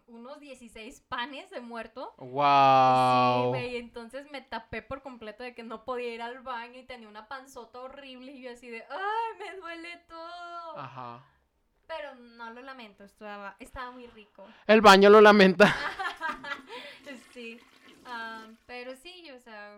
[0.07, 2.13] unos 16 panes de muerto.
[2.19, 3.49] Sí, wow.
[3.49, 7.07] güey, entonces me tapé por completo de que no podía ir al baño y tenía
[7.07, 10.77] una panzota horrible y yo así de, ¡ay, me duele todo!
[10.77, 11.23] Ajá.
[11.87, 14.45] Pero no lo lamento, estaba, estaba muy rico.
[14.67, 15.75] El baño lo lamenta.
[17.33, 17.59] sí,
[18.09, 19.77] ah, pero sí, o sea,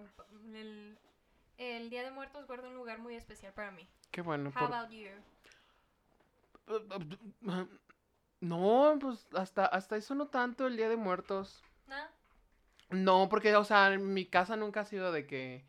[0.54, 0.98] el,
[1.58, 3.88] el Día de Muertos guarda un lugar muy especial para mí.
[4.12, 4.50] Qué bueno.
[4.50, 5.10] How por- about you?
[8.40, 11.64] No, pues hasta, hasta eso no tanto el Día de Muertos.
[11.88, 11.96] ¿No?
[12.90, 15.66] No, porque, o sea, en mi casa nunca ha sido de que...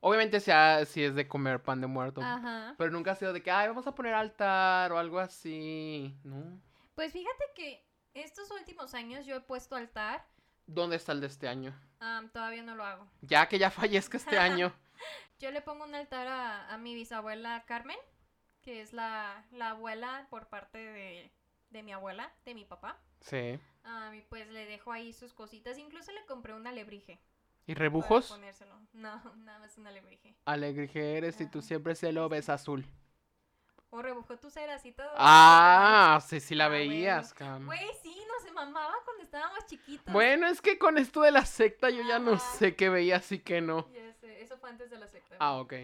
[0.00, 2.20] Obviamente sea, si es de comer pan de muerto.
[2.20, 2.74] Ajá.
[2.76, 6.14] Pero nunca ha sido de que, ay, vamos a poner altar o algo así.
[6.24, 6.60] ¿No?
[6.94, 10.26] Pues fíjate que estos últimos años yo he puesto altar,
[10.66, 11.74] ¿Dónde está el de este año?
[12.00, 13.06] ah, todavía no lo hago.
[13.22, 14.72] Ya que ya fallezca este año.
[15.40, 17.98] Yo le pongo un altar a, a mi bisabuela Carmen,
[18.62, 21.30] que es la, la abuela por parte de,
[21.70, 22.98] de mi abuela, de mi papá.
[23.20, 23.58] Sí.
[23.84, 25.76] Ah, y pues le dejo ahí sus cositas.
[25.78, 27.20] Incluso le compré un alebrije.
[27.66, 28.28] ¿Y rebujos?
[28.28, 28.78] ponérselo.
[28.92, 30.34] No, nada más un alebrije.
[30.44, 32.86] Alegre eres y tú siempre se lo ves azul.
[33.96, 35.08] O rebujó tus ceras y todo.
[35.16, 36.90] Ah, sí, sí la Ah, bueno.
[36.90, 37.64] veías, Cam.
[37.66, 40.12] Güey, sí, no se mamaba cuando estábamos chiquitos.
[40.12, 43.38] Bueno, es que con esto de la secta yo ya no sé qué veía, así
[43.38, 43.88] que no.
[43.92, 45.36] Ya sé, eso fue antes de la secta.
[45.38, 45.74] Ah, ok.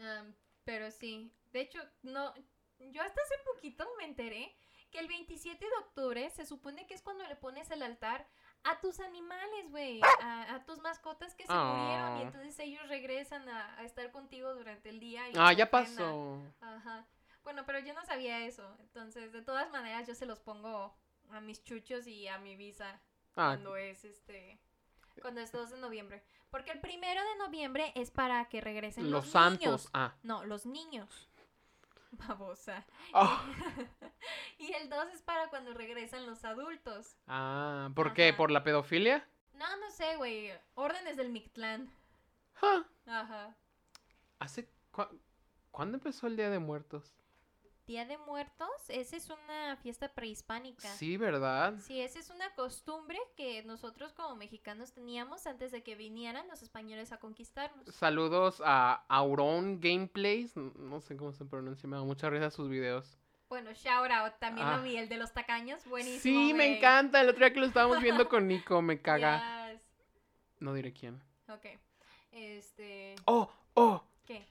[0.00, 0.34] Am,
[0.64, 2.32] pero sí, de hecho, no,
[2.78, 4.54] yo hasta hace poquito me enteré
[4.92, 8.24] que el 27 de octubre se supone que es cuando le pones el altar
[8.62, 12.22] a tus animales, güey, a, a tus mascotas que se murieron y Ah.
[12.22, 15.28] entonces ellos regresan a, a estar contigo durante el día.
[15.28, 16.40] y Ah, ya pasó.
[16.60, 17.04] Ajá.
[17.46, 20.92] Bueno, pero yo no sabía eso, entonces de todas maneras yo se los pongo
[21.30, 23.00] a mis chuchos y a mi visa
[23.36, 24.58] Ah, cuando es este
[25.22, 29.26] cuando es 2 de noviembre, porque el primero de noviembre es para que regresen los
[29.26, 29.60] los, santos.
[29.64, 29.88] niños.
[29.94, 30.16] Ah.
[30.24, 31.28] No, los niños.
[32.10, 32.84] Babosa.
[33.14, 33.44] Ah,
[34.58, 37.16] y el 2 es para cuando regresan los adultos.
[37.28, 38.32] Ah, ¿por qué?
[38.32, 39.24] ¿Por la pedofilia?
[39.54, 40.50] No, no sé, güey.
[40.74, 41.88] Órdenes del Mictlán.
[42.60, 43.56] Ah, Ajá.
[44.40, 45.16] ¿Hace cua-
[45.70, 47.14] ¿Cuándo empezó el Día de Muertos?
[47.86, 50.88] Día de Muertos, esa es una fiesta prehispánica.
[50.94, 51.74] Sí, ¿verdad?
[51.78, 56.62] Sí, esa es una costumbre que nosotros como mexicanos teníamos antes de que vinieran los
[56.62, 57.84] españoles a conquistarnos.
[57.94, 60.56] Saludos a Auron Gameplays.
[60.56, 63.16] No sé cómo se pronuncia, me da mucha risa sus videos.
[63.48, 64.78] Bueno, shout out, también Ah.
[64.78, 66.20] lo vi, el de los tacaños, buenísimo.
[66.48, 67.20] Sí, me encanta.
[67.20, 69.70] El otro día que lo estábamos viendo con Nico, me caga.
[69.72, 69.80] Yes.
[70.58, 71.22] No diré quién.
[71.48, 71.66] Ok.
[72.32, 73.14] Este.
[73.26, 74.02] Oh, oh.
[74.24, 74.44] ¿Qué?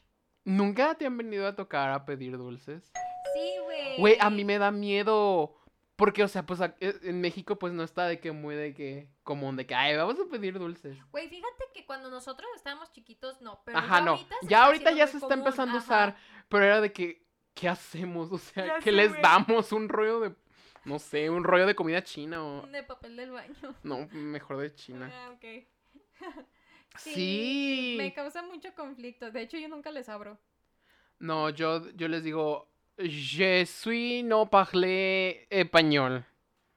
[0.46, 2.94] ¿Nunca te han venido a tocar a pedir dulces?
[3.36, 3.98] Sí, güey.
[3.98, 5.56] Güey, a mí me da miedo.
[5.98, 9.08] Porque, o sea, pues e- en México pues no está de que muy de que
[9.24, 10.98] común, de que, ay, vamos a pedir dulces.
[11.12, 13.62] Güey, fíjate que cuando nosotros estábamos chiquitos, no.
[13.66, 14.12] Pero Ajá, ya no.
[14.12, 16.18] ahorita se Ya está ahorita ya se está empezando a usar.
[16.50, 18.30] Pero era de que, ¿qué hacemos?
[18.32, 19.72] O sea, Ya ¿qué les damos?
[19.72, 20.36] ¿Un rollo de,
[20.84, 22.68] no sé, un rollo de comida china o...
[22.68, 23.76] De papel del baño.
[23.84, 25.10] No, mejor de China.
[25.14, 25.66] Ah, ok.
[26.98, 27.96] Sí.
[27.98, 29.32] Me causa mucho conflicto.
[29.32, 30.40] De hecho, yo nunca les abro.
[31.20, 36.24] No, yo, yo les digo, je suis no parle español.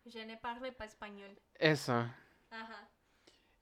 [0.04, 1.38] Je ne parle pas español.
[1.54, 1.92] Eso.
[2.50, 2.88] Ajá.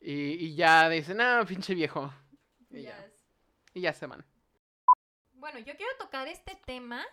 [0.01, 2.12] Y, y ya dicen, ah, pinche viejo.
[2.71, 3.11] Y ya.
[3.75, 4.25] Y ya se van.
[5.35, 7.05] Bueno, yo quiero tocar este tema.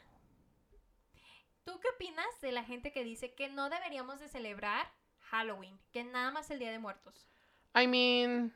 [1.65, 4.85] ¿Tú qué opinas de la gente que dice que no deberíamos de celebrar
[5.19, 5.79] Halloween?
[5.91, 7.27] Que nada más el Día de Muertos.
[7.75, 8.53] I mean,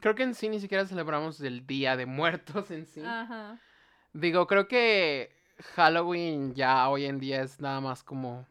[0.00, 3.02] creo que en sí ni siquiera celebramos el Día de Muertos en sí.
[3.04, 3.60] Ajá.
[4.12, 5.37] Digo, creo que
[5.74, 8.46] Halloween ya hoy en día es nada más como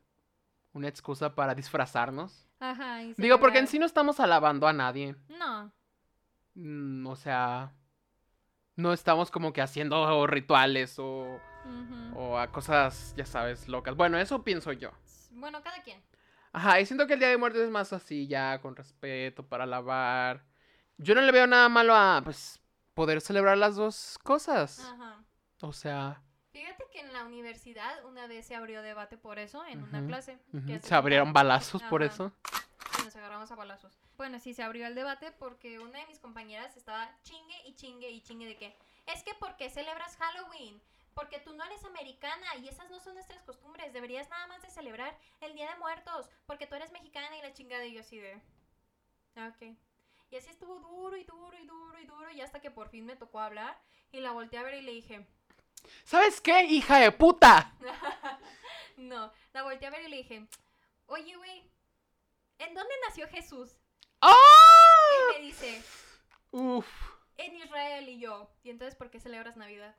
[0.73, 2.47] una excusa para disfrazarnos.
[2.59, 3.03] Ajá.
[3.03, 5.15] y Digo, porque en sí no estamos alabando a nadie.
[5.29, 5.71] No.
[6.55, 7.73] Mm, o sea,
[8.75, 11.39] no estamos como que haciendo rituales o,
[12.15, 13.95] o a cosas, ya sabes, locas.
[13.95, 14.91] Bueno, eso pienso yo.
[15.31, 16.01] Bueno, cada quien.
[16.51, 19.65] Ajá, y siento que el Día de Muertos es más así, ya, con respeto, para
[19.65, 20.43] alabar.
[20.97, 22.59] Yo no le veo nada malo a, pues,
[22.93, 24.79] poder celebrar las dos cosas.
[24.79, 25.23] Ajá.
[25.61, 26.23] O sea,
[26.57, 30.07] Fíjate que en la universidad una vez se abrió debate por eso en una Ujú,
[30.07, 30.39] clase.
[30.51, 32.31] que ujú, hace se abrieron balazos por eso.
[32.99, 33.95] y nos agarramos a balazos.
[34.17, 38.09] Bueno, sí, se abrió el debate porque una de mis compañeras estaba chingue y chingue
[38.09, 40.81] y chingue de que es que ¿por qué celebras Halloween?
[41.13, 43.93] Porque tú no eres americana y esas no son nuestras costumbres.
[43.93, 47.53] Deberías nada más de celebrar el Día de Muertos porque tú eres mexicana y la
[47.53, 48.41] chingada y yo así de...
[49.35, 49.77] "Ah, Ok.
[50.31, 53.05] Y así estuvo duro y duro y duro y duro y hasta que por fin
[53.05, 53.79] me tocó hablar
[54.11, 55.27] y la volteé a ver y le dije...
[56.03, 57.73] ¿Sabes qué, hija de puta?
[58.97, 60.47] no, la volteé a ver y le dije,
[61.07, 61.71] oye, güey,
[62.59, 63.77] ¿en dónde nació Jesús?
[64.21, 64.33] ¡Ah!
[65.31, 65.83] Y me dice,
[66.51, 66.87] Uf.
[67.37, 68.49] en Israel y yo.
[68.63, 69.95] ¿Y entonces por qué celebras Navidad?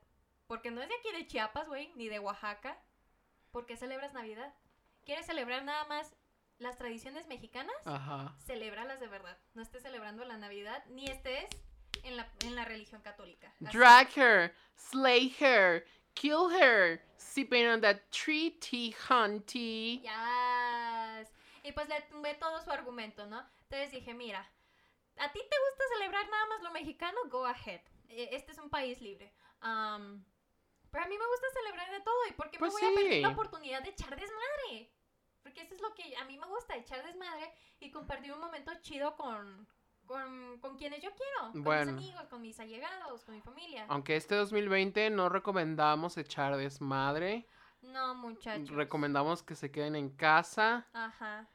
[0.47, 2.77] Porque no es de aquí de Chiapas, güey, ni de Oaxaca.
[3.51, 4.53] ¿Por qué celebras Navidad?
[5.05, 6.15] ¿Quieres celebrar nada más
[6.57, 7.75] las tradiciones mexicanas?
[7.85, 8.35] Ajá.
[8.45, 9.37] Celébralas de verdad.
[9.53, 11.47] No estés celebrando la Navidad, ni estés
[12.03, 13.53] en la, en la religión católica.
[13.65, 13.77] Así.
[13.77, 20.01] Drag her, slay her, kill her, sipping on that tree tea hunty.
[20.01, 21.29] Yes.
[21.63, 23.39] Y pues le tumbé todo su argumento, ¿no?
[23.63, 24.39] Entonces dije, mira,
[25.17, 27.17] ¿a ti te gusta celebrar nada más lo mexicano?
[27.29, 27.81] Go ahead.
[28.09, 29.31] Eh, Este es un país libre.
[29.61, 30.23] Am,
[30.89, 32.27] pero a mí me gusta celebrar de todo.
[32.27, 33.21] ¿Y por qué Pues me voy a perder sí.
[33.21, 34.89] la oportunidad de echar desmadre?
[35.43, 38.71] Porque eso es lo que a mí me gusta, echar desmadre y compartir un momento
[38.81, 39.67] chido con,
[40.09, 41.51] con, con quienes yo quiero.
[41.51, 41.91] Con Bueno.
[41.91, 43.85] mis amigos, con mis allegados, con mi familia.
[43.89, 47.47] Aunque este 2020 no recomendamos echar desmadre,
[47.83, 48.69] No, muchachos.
[48.71, 50.87] recomendamos que se queden en casa.
[50.93, 51.47] Ajá.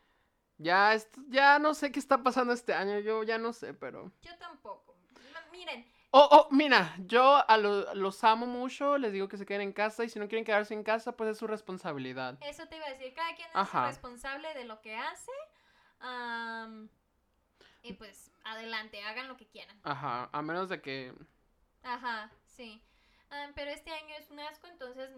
[0.58, 0.96] Ya,
[1.28, 4.12] ya no sé qué está pasando este año, yo ya no sé, pero...
[4.22, 4.94] Yo tampoco.
[5.50, 5.84] Miren,
[6.16, 9.72] Oh, oh, mira, yo a lo- los amo mucho, les digo que se queden en
[9.72, 12.38] casa y si no quieren quedarse en casa, pues es su responsabilidad.
[12.40, 15.32] Eso te iba a decir, cada quien es responsable de lo que hace.
[15.98, 16.88] am,
[17.84, 19.78] y pues, adelante, hagan lo que quieran.
[19.84, 21.14] Ajá, a menos de que...
[21.82, 22.82] Ajá, sí.
[23.30, 25.10] Am, pero este año es un asco, entonces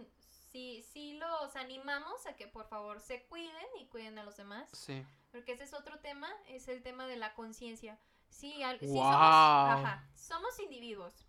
[0.50, 4.68] sí, sí los animamos a que por favor se cuiden y cuiden a los demás.
[4.72, 5.04] Sí.
[5.30, 7.98] Porque ese es otro tema, es el tema de la conciencia.
[8.28, 11.26] Sí, al- sí somos, ajá, somos individuos.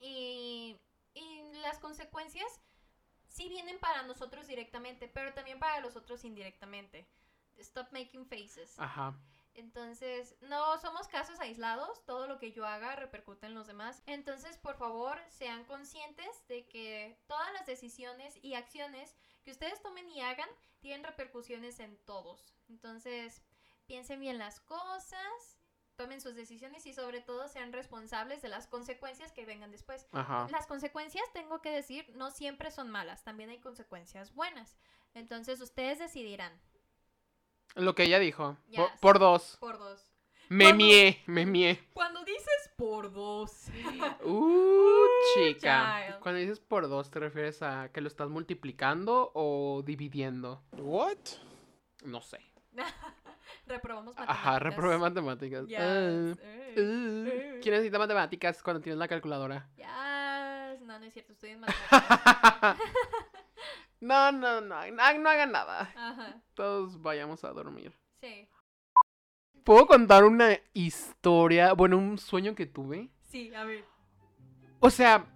[0.00, 0.78] Y,
[1.14, 2.60] y las consecuencias
[3.28, 7.06] sí vienen para nosotros directamente, pero también para los otros indirectamente.
[7.58, 8.78] Stop making faces.
[8.78, 9.14] Ajá.
[9.58, 14.02] Entonces, no somos casos aislados, todo lo que yo haga repercute en los demás.
[14.06, 20.08] Entonces, por favor, sean conscientes de que todas las decisiones y acciones que ustedes tomen
[20.10, 22.54] y hagan tienen repercusiones en todos.
[22.68, 23.42] Entonces,
[23.86, 25.58] piensen bien las cosas,
[25.96, 30.06] tomen sus decisiones y sobre todo sean responsables de las consecuencias que vengan después.
[30.12, 30.46] Ajá.
[30.52, 34.76] Las consecuencias, tengo que decir, no siempre son malas, también hay consecuencias buenas.
[35.14, 36.60] Entonces, ustedes decidirán
[37.76, 38.56] Lo que ella dijo.
[38.74, 38.98] Por, Yes.
[39.00, 39.56] por dos.
[39.60, 40.04] por dos.
[40.48, 41.78] Me Cuando- mié, me mié.
[41.92, 43.66] Cuando dices por dos.
[44.24, 46.04] Uh, chica.
[46.06, 46.20] child.
[46.20, 50.62] Cuando dices por dos, ¿te refieres a que lo estás multiplicando o dividiendo?
[50.72, 51.18] What?
[52.04, 52.40] No sé.
[53.66, 54.46] Reprobamos matemáticas.
[54.46, 55.66] Ajá, reprobé matemáticas.
[55.66, 55.78] Yes.
[55.80, 56.34] Eh,
[56.76, 57.28] uh.
[57.28, 57.60] eh.
[57.62, 59.68] ¿Quién necesita matemáticas cuando tienes la calculadora?
[59.76, 60.80] Yes.
[60.82, 62.76] No, no es cierto, estoy en matemáticas.
[64.00, 65.92] No, no, no, no, no hagan nada.
[65.96, 67.92] Ajá, Todos vayamos a dormir.
[68.20, 68.48] sí.
[69.64, 71.74] ¿Puedo contar una historia?
[71.74, 73.10] Bueno, un sueño que tuve.
[73.24, 73.84] Sí, a ver,
[74.80, 75.26] O sea,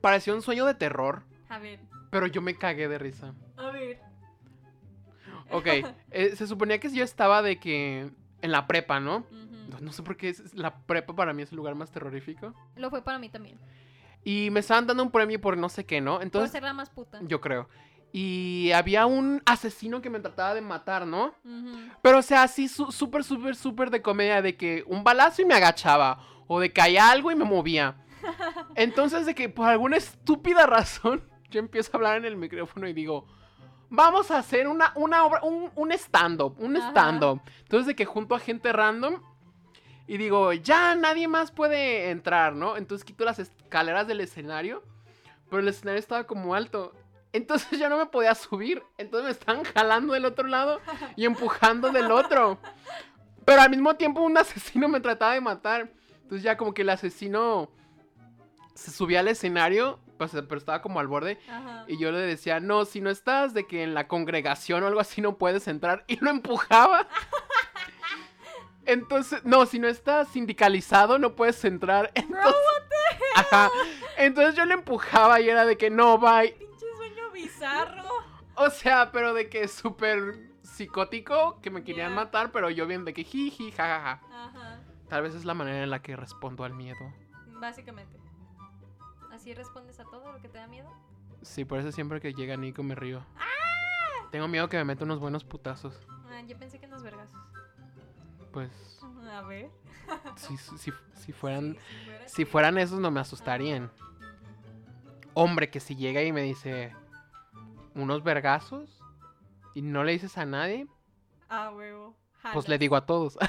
[0.00, 3.34] pareció un sueño de terror, a ver, pero yo me cagué de risa.
[3.58, 4.00] a ver.
[5.50, 5.66] Ok,
[6.12, 9.26] eh, se suponía que yo estaba de que en la prepa, ¿no?
[9.80, 12.54] No sé por qué es- la prepa para mí es el lugar más terrorífico.
[12.76, 13.58] Lo fue para mí también.
[14.24, 16.14] Y me estaban dando un premio por no sé qué, ¿no?
[16.14, 17.20] Por Entonces, ser la más puta.
[17.22, 17.68] yo creo.
[18.12, 21.34] Y había un asesino que me trataba de matar, ¿no?
[22.00, 25.54] Pero, o sea, así súper, súper, súper de comedia, de que un balazo y me
[25.54, 27.96] agachaba, o de caía algo y me movía.
[28.76, 32.92] Entonces, de que por alguna estúpida razón, yo empiezo a hablar en el micrófono y
[32.92, 33.26] digo,
[33.90, 37.40] vamos a hacer una, una obra, un, stand-up, un stand-up.
[37.62, 39.20] Entonces, de que junto a gente random
[40.06, 42.76] y digo, ya nadie más puede entrar, ¿no?
[42.76, 44.82] Entonces quito las escaleras del escenario,
[45.48, 46.92] pero el escenario estaba como alto.
[47.32, 48.82] Entonces yo no me podía subir.
[48.98, 50.80] Entonces me estaban jalando del otro lado
[51.16, 52.58] y empujando del otro.
[53.44, 55.90] Pero al mismo tiempo un asesino me trataba de matar.
[56.22, 57.70] Entonces ya como que el asesino
[58.74, 61.38] se subía al escenario, pues, pero estaba como al borde.
[61.48, 61.84] Ajá.
[61.88, 65.00] Y yo le decía, no, si no estás de que en la congregación o algo
[65.00, 66.04] así no puedes entrar.
[66.08, 67.08] Y lo empujaba.
[68.86, 72.10] Entonces, no, si no estás sindicalizado no puedes entrar.
[72.14, 72.54] Entonces,
[73.36, 73.70] ajá.
[74.16, 76.52] Entonces yo le empujaba y era de que no, bye.
[76.52, 78.04] Pinche sueño bizarro.
[78.56, 83.14] O sea, pero de que súper psicótico, que me querían matar, pero yo bien de
[83.14, 84.20] que jiji, jajaja.
[84.32, 84.80] Ajá.
[85.08, 87.12] Tal vez es la manera en la que respondo al miedo.
[87.60, 88.18] Básicamente.
[89.32, 90.88] ¿Así respondes a todo lo que te da miedo?
[91.42, 93.24] Sí, por eso siempre que llega Nico me río.
[94.30, 95.94] Tengo miedo que me meta unos buenos putazos.
[96.28, 97.40] Ah, yo pensé que en los vergazos.
[98.54, 98.70] Pues,
[99.30, 99.68] A ver.
[100.36, 101.74] si, si, si fueran...
[101.74, 102.44] Sí, si fuera Si así.
[102.44, 103.90] fueran esos no me asustarían.
[105.34, 106.94] Hombre, que si llega y me dice
[107.94, 109.00] unos vergazos
[109.74, 110.86] y no le dices a nadie,
[111.48, 112.16] Ah, huevo.
[112.52, 113.36] pues le digo a todos.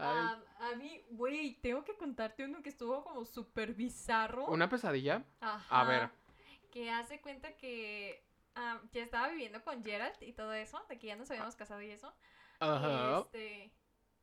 [0.00, 4.46] Ah, a mí, güey, tengo que contarte uno que estuvo como súper bizarro.
[4.46, 5.24] ¿Una pesadilla?
[5.40, 5.80] Ajá.
[5.80, 6.10] A ver.
[6.70, 11.08] Que hace cuenta que ah, ya estaba viviendo con Gerald y todo eso, de que
[11.08, 12.12] ya nos habíamos casado y eso.
[12.60, 13.20] Ajá.
[13.20, 13.72] Este,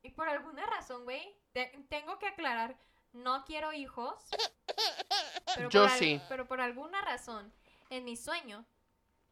[0.02, 2.76] y por alguna razón, güey, te- tengo que aclarar,
[3.12, 4.14] no quiero hijos.
[5.54, 6.20] Pero Yo por sí.
[6.28, 7.52] Pero por alguna razón,
[7.90, 8.64] en mi sueño,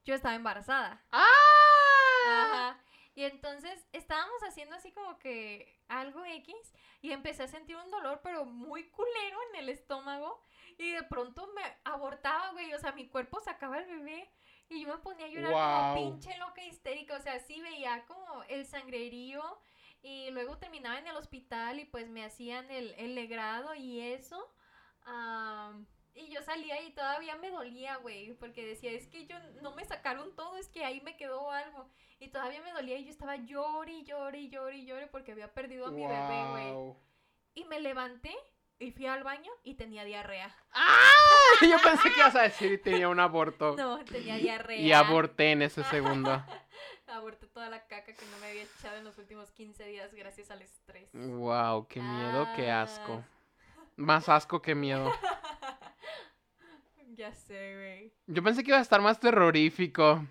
[0.04, 1.04] yo estaba embarazada.
[1.10, 1.26] ¡Ah!
[2.26, 2.80] Ajá.
[3.14, 6.54] Y entonces estábamos haciendo así como que algo X
[7.00, 10.40] y empecé a sentir un dolor pero muy culero en el estómago
[10.78, 14.28] y de pronto me abortaba, güey, o sea, mi cuerpo sacaba el bebé
[14.74, 15.94] y yo me ponía a llorar Guau.
[15.94, 19.42] como pinche loca histérica, o sea, sí veía como el sangrerío
[20.02, 24.52] y luego terminaba en el hospital y pues me hacían el, el legrado y eso.
[25.04, 29.74] am, y yo salía y todavía me dolía, güey, porque decía, es que yo no
[29.74, 31.90] me sacaron todo, es que ahí me quedó algo.
[32.20, 35.32] Y todavía me dolía y yo estaba llore y llore y llore y llore porque
[35.32, 36.94] había perdido a mi bebé, güey.
[37.54, 38.34] Y me levanté
[38.78, 40.54] y fui al baño y tenía diarrea.
[40.72, 41.10] ¡Ah!
[41.60, 43.76] Yo pensé que ibas a decir y tenía un aborto.
[43.78, 44.78] No, tenía diarrea.
[44.78, 46.42] Y aborté en ese segundo.
[47.06, 50.50] Aborté toda la caca que no me había echado en los últimos 15 días gracias
[50.50, 51.10] al estrés.
[51.12, 53.22] Wow, qué miedo, qué asco.
[53.22, 53.84] Ah.
[53.96, 55.12] Más asco que miedo.
[57.16, 58.12] Ya sé, güey.
[58.26, 60.26] Yo pensé que iba a estar más terrorífico.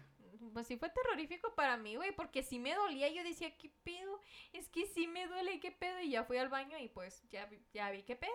[0.53, 3.09] Pues sí fue terrorífico para mí, güey, porque sí me dolía.
[3.09, 4.19] Yo decía, ¿qué pedo?
[4.51, 5.99] Es que sí me duele, ¿qué pedo?
[5.99, 8.31] Y ya fui al baño y pues ya, vi- ya vi qué pedo.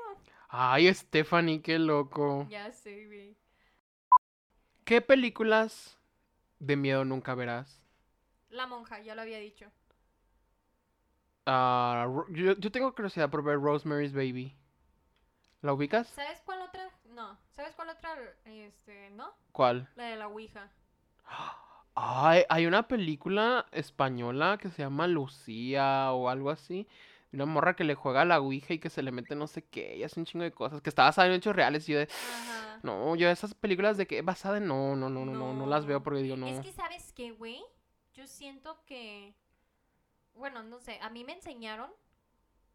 [0.48, 2.46] Ay, Stephanie, qué loco.
[2.50, 3.36] Ya sé, güey.
[4.84, 5.98] ¿Qué películas
[6.58, 7.82] de miedo nunca verás?
[8.50, 9.70] La monja, ya lo había dicho.
[11.46, 14.54] Ah, Ro- yo, yo tengo curiosidad por ver Rosemary's Baby.
[15.62, 16.08] ¿La ubicas?
[16.08, 16.88] ¿Sabes cuál otra?
[17.04, 17.38] No.
[17.50, 18.16] ¿Sabes cuál otra?
[18.44, 19.34] Este, ¿no?
[19.52, 19.88] ¿Cuál?
[19.96, 20.70] La de la Ouija.
[22.00, 26.86] Ay, hay una película española que se llama Lucía o algo así.
[27.32, 29.62] Una morra que le juega a la Ouija y que se le mete no sé
[29.64, 30.80] qué y hace un chingo de cosas.
[30.80, 32.04] Que está basada en hechos reales y yo de...
[32.04, 32.80] Ajá.
[32.82, 34.66] No, yo esas películas de que basada en...
[34.68, 36.46] No, no, no, no, no, no las veo porque digo no.
[36.46, 37.60] Es que, ¿sabes qué, güey?
[38.14, 39.34] Yo siento que.
[40.34, 40.98] Bueno, no sé.
[41.02, 41.90] A mí me enseñaron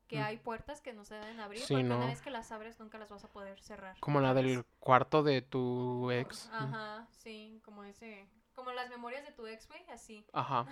[0.08, 0.24] que Mm.
[0.24, 1.62] hay puertas que no se deben abrir.
[1.62, 1.98] Sí, porque no.
[1.98, 3.98] una vez que las abres, nunca las vas a poder cerrar.
[4.02, 4.46] Como la vez.
[4.46, 6.50] del cuarto de tu ex.
[6.54, 8.28] Ajá, sí, como ese.
[8.54, 10.26] Como las memorias de tu ex, güey, así.
[10.34, 10.66] Ajá.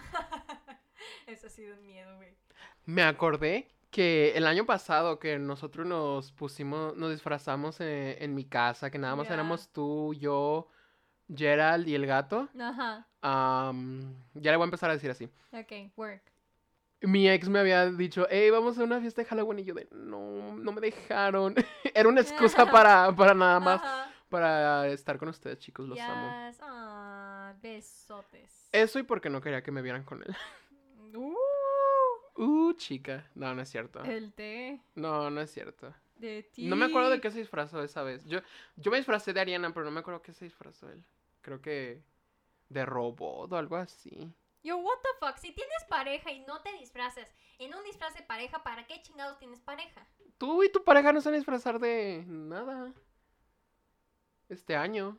[1.28, 2.36] Eso ha sido un miedo, güey.
[2.86, 8.46] Me acordé que el año pasado que nosotros nos pusimos, nos disfrazamos en, en mi
[8.46, 10.68] casa, que nada más éramos tú, yo,
[11.34, 12.48] Gerald y el gato.
[12.60, 13.08] Ajá.
[13.22, 15.30] am, ya le voy a empezar a decir así.
[15.52, 16.32] Ok, work.
[17.02, 19.60] Mi ex me había dicho, hey, vamos a una fiesta de Halloween.
[19.60, 21.56] Y yo de, no, no me dejaron.
[21.96, 24.12] Era una excusa para, para nada más, Ajá.
[24.30, 26.48] para estar con ustedes, chicos, los amo.
[26.48, 26.62] Yes.
[26.62, 26.71] Ah,
[27.62, 28.70] besotes.
[28.72, 30.36] Eso y porque no quería que me vieran con él.
[31.14, 31.36] Uh,
[32.38, 33.30] Uh, chica.
[33.36, 34.02] No, no es cierto.
[34.04, 35.94] el té No, no es cierto.
[36.16, 36.68] de ti.
[36.68, 38.24] No me acuerdo de qué se disfrazó esa vez.
[38.26, 38.40] Yo,
[38.78, 41.04] yo me disfracé de Ariana, pero no me acuerdo qué se disfrazó él.
[41.42, 42.02] Creo que
[42.70, 44.34] de robot o algo así.
[44.64, 47.28] Yo, what the fuck, si tienes pareja y no te disfrazas
[47.60, 50.08] en un disfraz de pareja, ¿para qué chingados tienes pareja?
[50.38, 52.94] Tú y tu pareja no se van a disfrazar de nada.
[54.48, 55.18] Este año.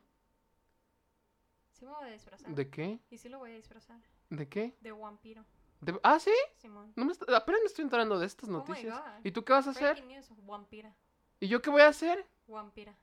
[1.83, 2.55] Sí me voy a disfrazar.
[2.55, 3.01] ¿De qué?
[3.11, 4.01] Y sí lo voy a disfrazar.
[4.31, 4.77] ¿De qué?
[4.83, 5.45] De vampiro.
[5.81, 6.31] De- Ah, sí.
[6.59, 6.93] Simón.
[6.95, 8.97] No me Apenas me estoy enterando de estas Oh my noticias.
[8.97, 9.27] God.
[9.27, 10.05] ¿Y tú qué vas a hacer?
[10.07, 10.95] News, vampira.
[11.41, 12.25] ¿Y yo qué voy a hacer?
[12.47, 12.97] Vampira.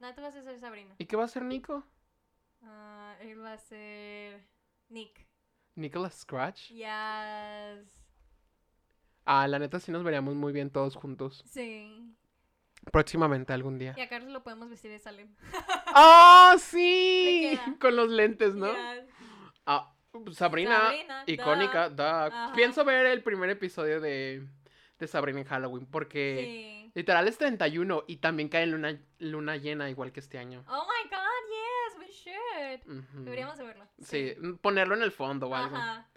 [0.00, 0.96] No, tú vas a ser Sabrina.
[0.98, 1.84] ¿Y qué va a hacer Nico?
[2.62, 4.44] Ah, él va a ser
[4.88, 5.24] Nick.
[5.76, 6.70] Nicholas Scratch.
[6.70, 8.08] Yes.
[9.24, 11.44] Ah, la neta sí nos veríamos muy bien todos juntos.
[11.46, 12.12] Sí.
[12.92, 13.94] Próximamente algún día.
[13.96, 15.34] Y a Carlos lo podemos vestir de Salem.
[15.94, 17.58] ¡Oh, sí!
[17.80, 18.68] Con los lentes, ¿no?
[18.72, 19.04] Yes.
[19.66, 19.92] Ah,
[20.32, 22.26] Sabrina, Sabrina, icónica, da.
[22.26, 22.52] Ajá.
[22.54, 24.46] Pienso ver el primer episodio de,
[24.98, 26.92] de Sabrina en Halloween porque Sí.
[26.94, 30.64] literal es 31 y también cae en luna, luna llena igual que este año.
[30.68, 32.06] Oh my god, yes, we
[32.86, 33.04] should.
[33.24, 33.86] Deberíamos de verlo.
[34.00, 35.76] Sí, ponerlo en el fondo o algo.
[35.76, 36.08] Ajá.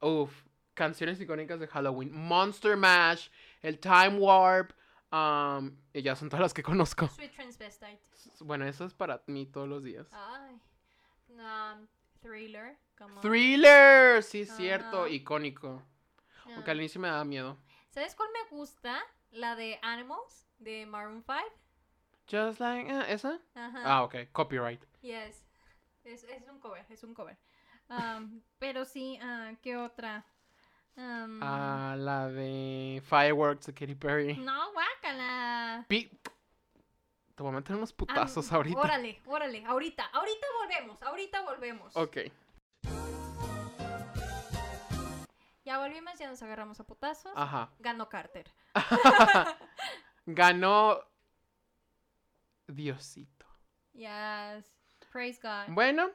[0.00, 0.32] Uf,
[0.74, 2.12] canciones icónicas de Halloween.
[2.12, 3.28] Monster Mash,
[3.62, 4.72] el Time Warp,
[5.12, 7.08] um, y ya son todas las que conozco.
[7.08, 8.00] Sweet Transvestite.
[8.40, 10.08] Bueno, eso es para mí todos los días.
[10.12, 10.60] Ay.
[11.28, 11.86] Um,
[12.20, 12.78] thriller.
[13.20, 15.08] Thriller, sí cierto, Ajá.
[15.08, 15.82] icónico.
[16.46, 16.50] Ah.
[16.54, 17.58] Aunque al inicio me daba miedo.
[17.90, 19.00] ¿Sabes cuál me gusta?
[19.30, 21.40] La de Animals de Maroon 5.
[22.30, 23.40] Just like, ah, ¿esa?
[23.54, 23.82] Ajá.
[23.84, 24.82] Ah, ok, copyright.
[25.00, 25.44] Yes.
[26.04, 27.36] Es, es un cover, es un cover.
[27.88, 30.24] Um, pero sí, ah, ¿qué otra?
[30.96, 34.36] Um, Ah, la de Fireworks de Katy Perry.
[34.36, 35.84] No, guácala.
[35.88, 36.10] Pi-
[37.34, 38.78] Te voy a meter unos putazos ahorita.
[38.78, 41.96] Órale, órale, ahorita, ahorita volvemos, ahorita volvemos.
[41.96, 42.18] Ok.
[45.64, 47.32] Ya volvimos, ya nos agarramos a putazos.
[47.36, 47.70] Ajá.
[47.78, 48.50] Ganó Carter.
[50.26, 50.98] Ganó
[52.66, 53.46] Diosito.
[53.92, 54.70] Yes.
[55.10, 55.72] Praise God.
[55.74, 56.10] Bueno,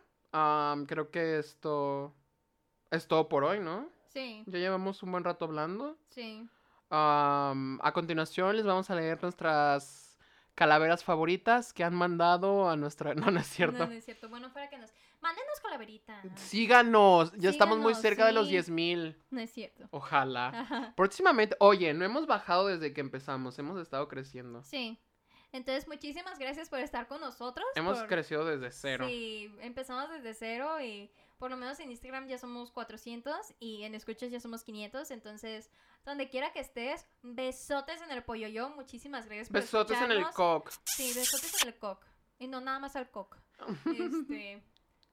[0.87, 2.13] creo que esto
[2.91, 3.89] es todo por hoy, ¿no?
[4.19, 5.97] Sí, Ya llevamos un buen rato hablando.
[6.09, 6.47] sí.
[6.89, 10.17] Am, a continuación les vamos a leer nuestras
[10.55, 13.13] calaveras favoritas que han mandado a nuestra...
[13.15, 13.79] No, no es cierto.
[13.79, 14.29] No, no es cierto.
[14.29, 14.91] Bueno, fuera que nos.
[15.21, 16.21] Mándenos calaverita.
[16.35, 18.53] Síganos, ya estamos muy cerca de los sí.
[18.55, 19.15] 10.000.
[19.31, 19.87] No es cierto.
[19.91, 20.47] Ojalá.
[20.49, 20.93] Ajá.
[20.95, 24.63] Próximamente, oye, no hemos bajado desde que empezamos, hemos estado creciendo.
[24.63, 24.97] Sí.
[25.51, 27.65] Entonces, muchísimas gracias por estar con nosotros.
[27.75, 29.05] Hemos por- crecido desde cero.
[29.07, 33.95] Sí, empezamos desde cero y por lo menos en Instagram ya somos 400 y en
[33.95, 35.11] escuchas ya somos 500.
[35.11, 35.69] Entonces,
[36.05, 38.69] donde quiera que estés, besotes en el pollo yo.
[38.69, 40.71] Muchísimas gracias por Besotes en el cock.
[40.85, 42.03] Sí, besotes en el cock.
[42.39, 43.37] Y no nada más al cock.
[43.85, 44.63] Este,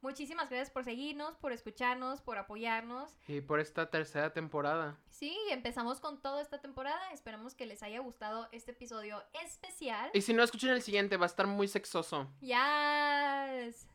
[0.00, 3.10] muchísimas gracias por seguirnos, por escucharnos, por apoyarnos.
[3.26, 4.98] Y por esta tercera temporada.
[5.08, 7.10] Sí, empezamos con toda esta temporada.
[7.12, 10.10] Esperamos que les haya gustado este episodio especial.
[10.14, 12.30] Y si no escuchan el siguiente, va a estar muy sexoso.
[12.40, 13.88] Yes.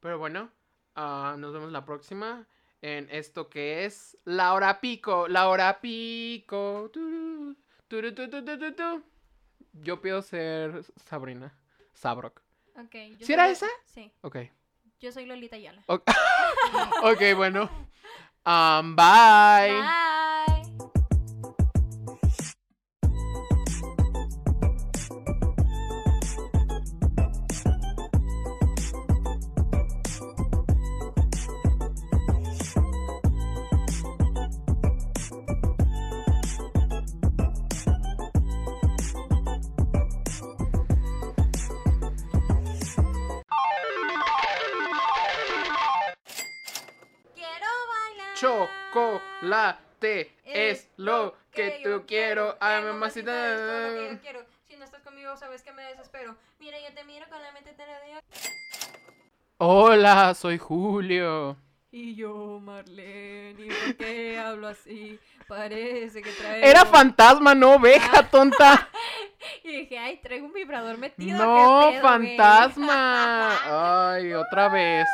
[0.00, 0.52] Pero bueno,
[0.94, 2.46] ah, nos vemos la próxima
[2.82, 5.28] en esto que es La Hora Pico.
[5.28, 6.90] La Hora Pico.
[6.92, 7.56] Turu,
[7.88, 9.02] turu.
[9.72, 11.54] Yo pido ser Sabrina.
[11.94, 12.42] Sabrok.
[12.76, 12.94] Ok.
[13.20, 13.66] ¿Sí era esa?
[13.86, 14.12] Sí.
[14.22, 14.36] Ok.
[15.00, 15.82] Yo soy Lolita Yala.
[15.86, 16.02] Ok,
[17.04, 17.70] ok, bueno.
[18.44, 19.70] Um, bye.
[19.70, 20.57] Bye.
[49.40, 52.56] Chocolate es lo que yo tú quiero.
[52.60, 53.30] Ay, mamacita.
[53.30, 54.46] mamacita, es todo lo que yo quiero.
[54.66, 56.36] Si no estás conmigo, sabes que me desespero.
[56.58, 58.20] Mira, yo te miro con la mente te lo digo.
[59.58, 61.56] Hola, soy Julio.
[61.90, 65.18] Y yo, Marlene, ¿y por qué hablo así?
[65.46, 66.66] Parece que traigo...
[66.66, 68.88] Era fantasma, no oveja, tonta.
[69.62, 71.38] Y dije, ay, traigo un vibrador metido.
[71.38, 74.12] No, ¿qué pedo, güey?" fantasma.
[74.14, 75.06] Ay, otra vez.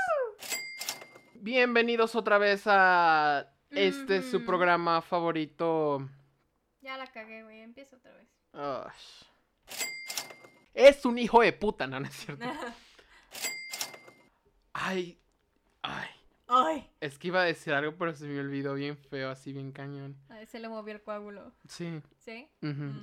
[1.35, 4.47] Bienvenidos otra vez a este su Ujú.
[4.47, 6.09] programa favorito
[6.81, 7.61] Ya la cagué, güey.
[7.61, 8.29] Empieza otra vez.
[8.53, 8.91] Ay.
[10.75, 12.45] Es un hijo de puta, no, no es cierto.
[14.73, 15.19] Ay.
[15.83, 16.09] Ay.
[16.47, 16.91] ¡Ay!
[17.01, 20.17] Es que iba a decir algo, pero se me olvidó bien feo, así bien cañón.
[20.29, 21.55] A ver, se le movió el coágulo.
[21.69, 22.03] Sí.
[22.19, 22.49] ¿Sí?
[22.61, 23.01] Mm.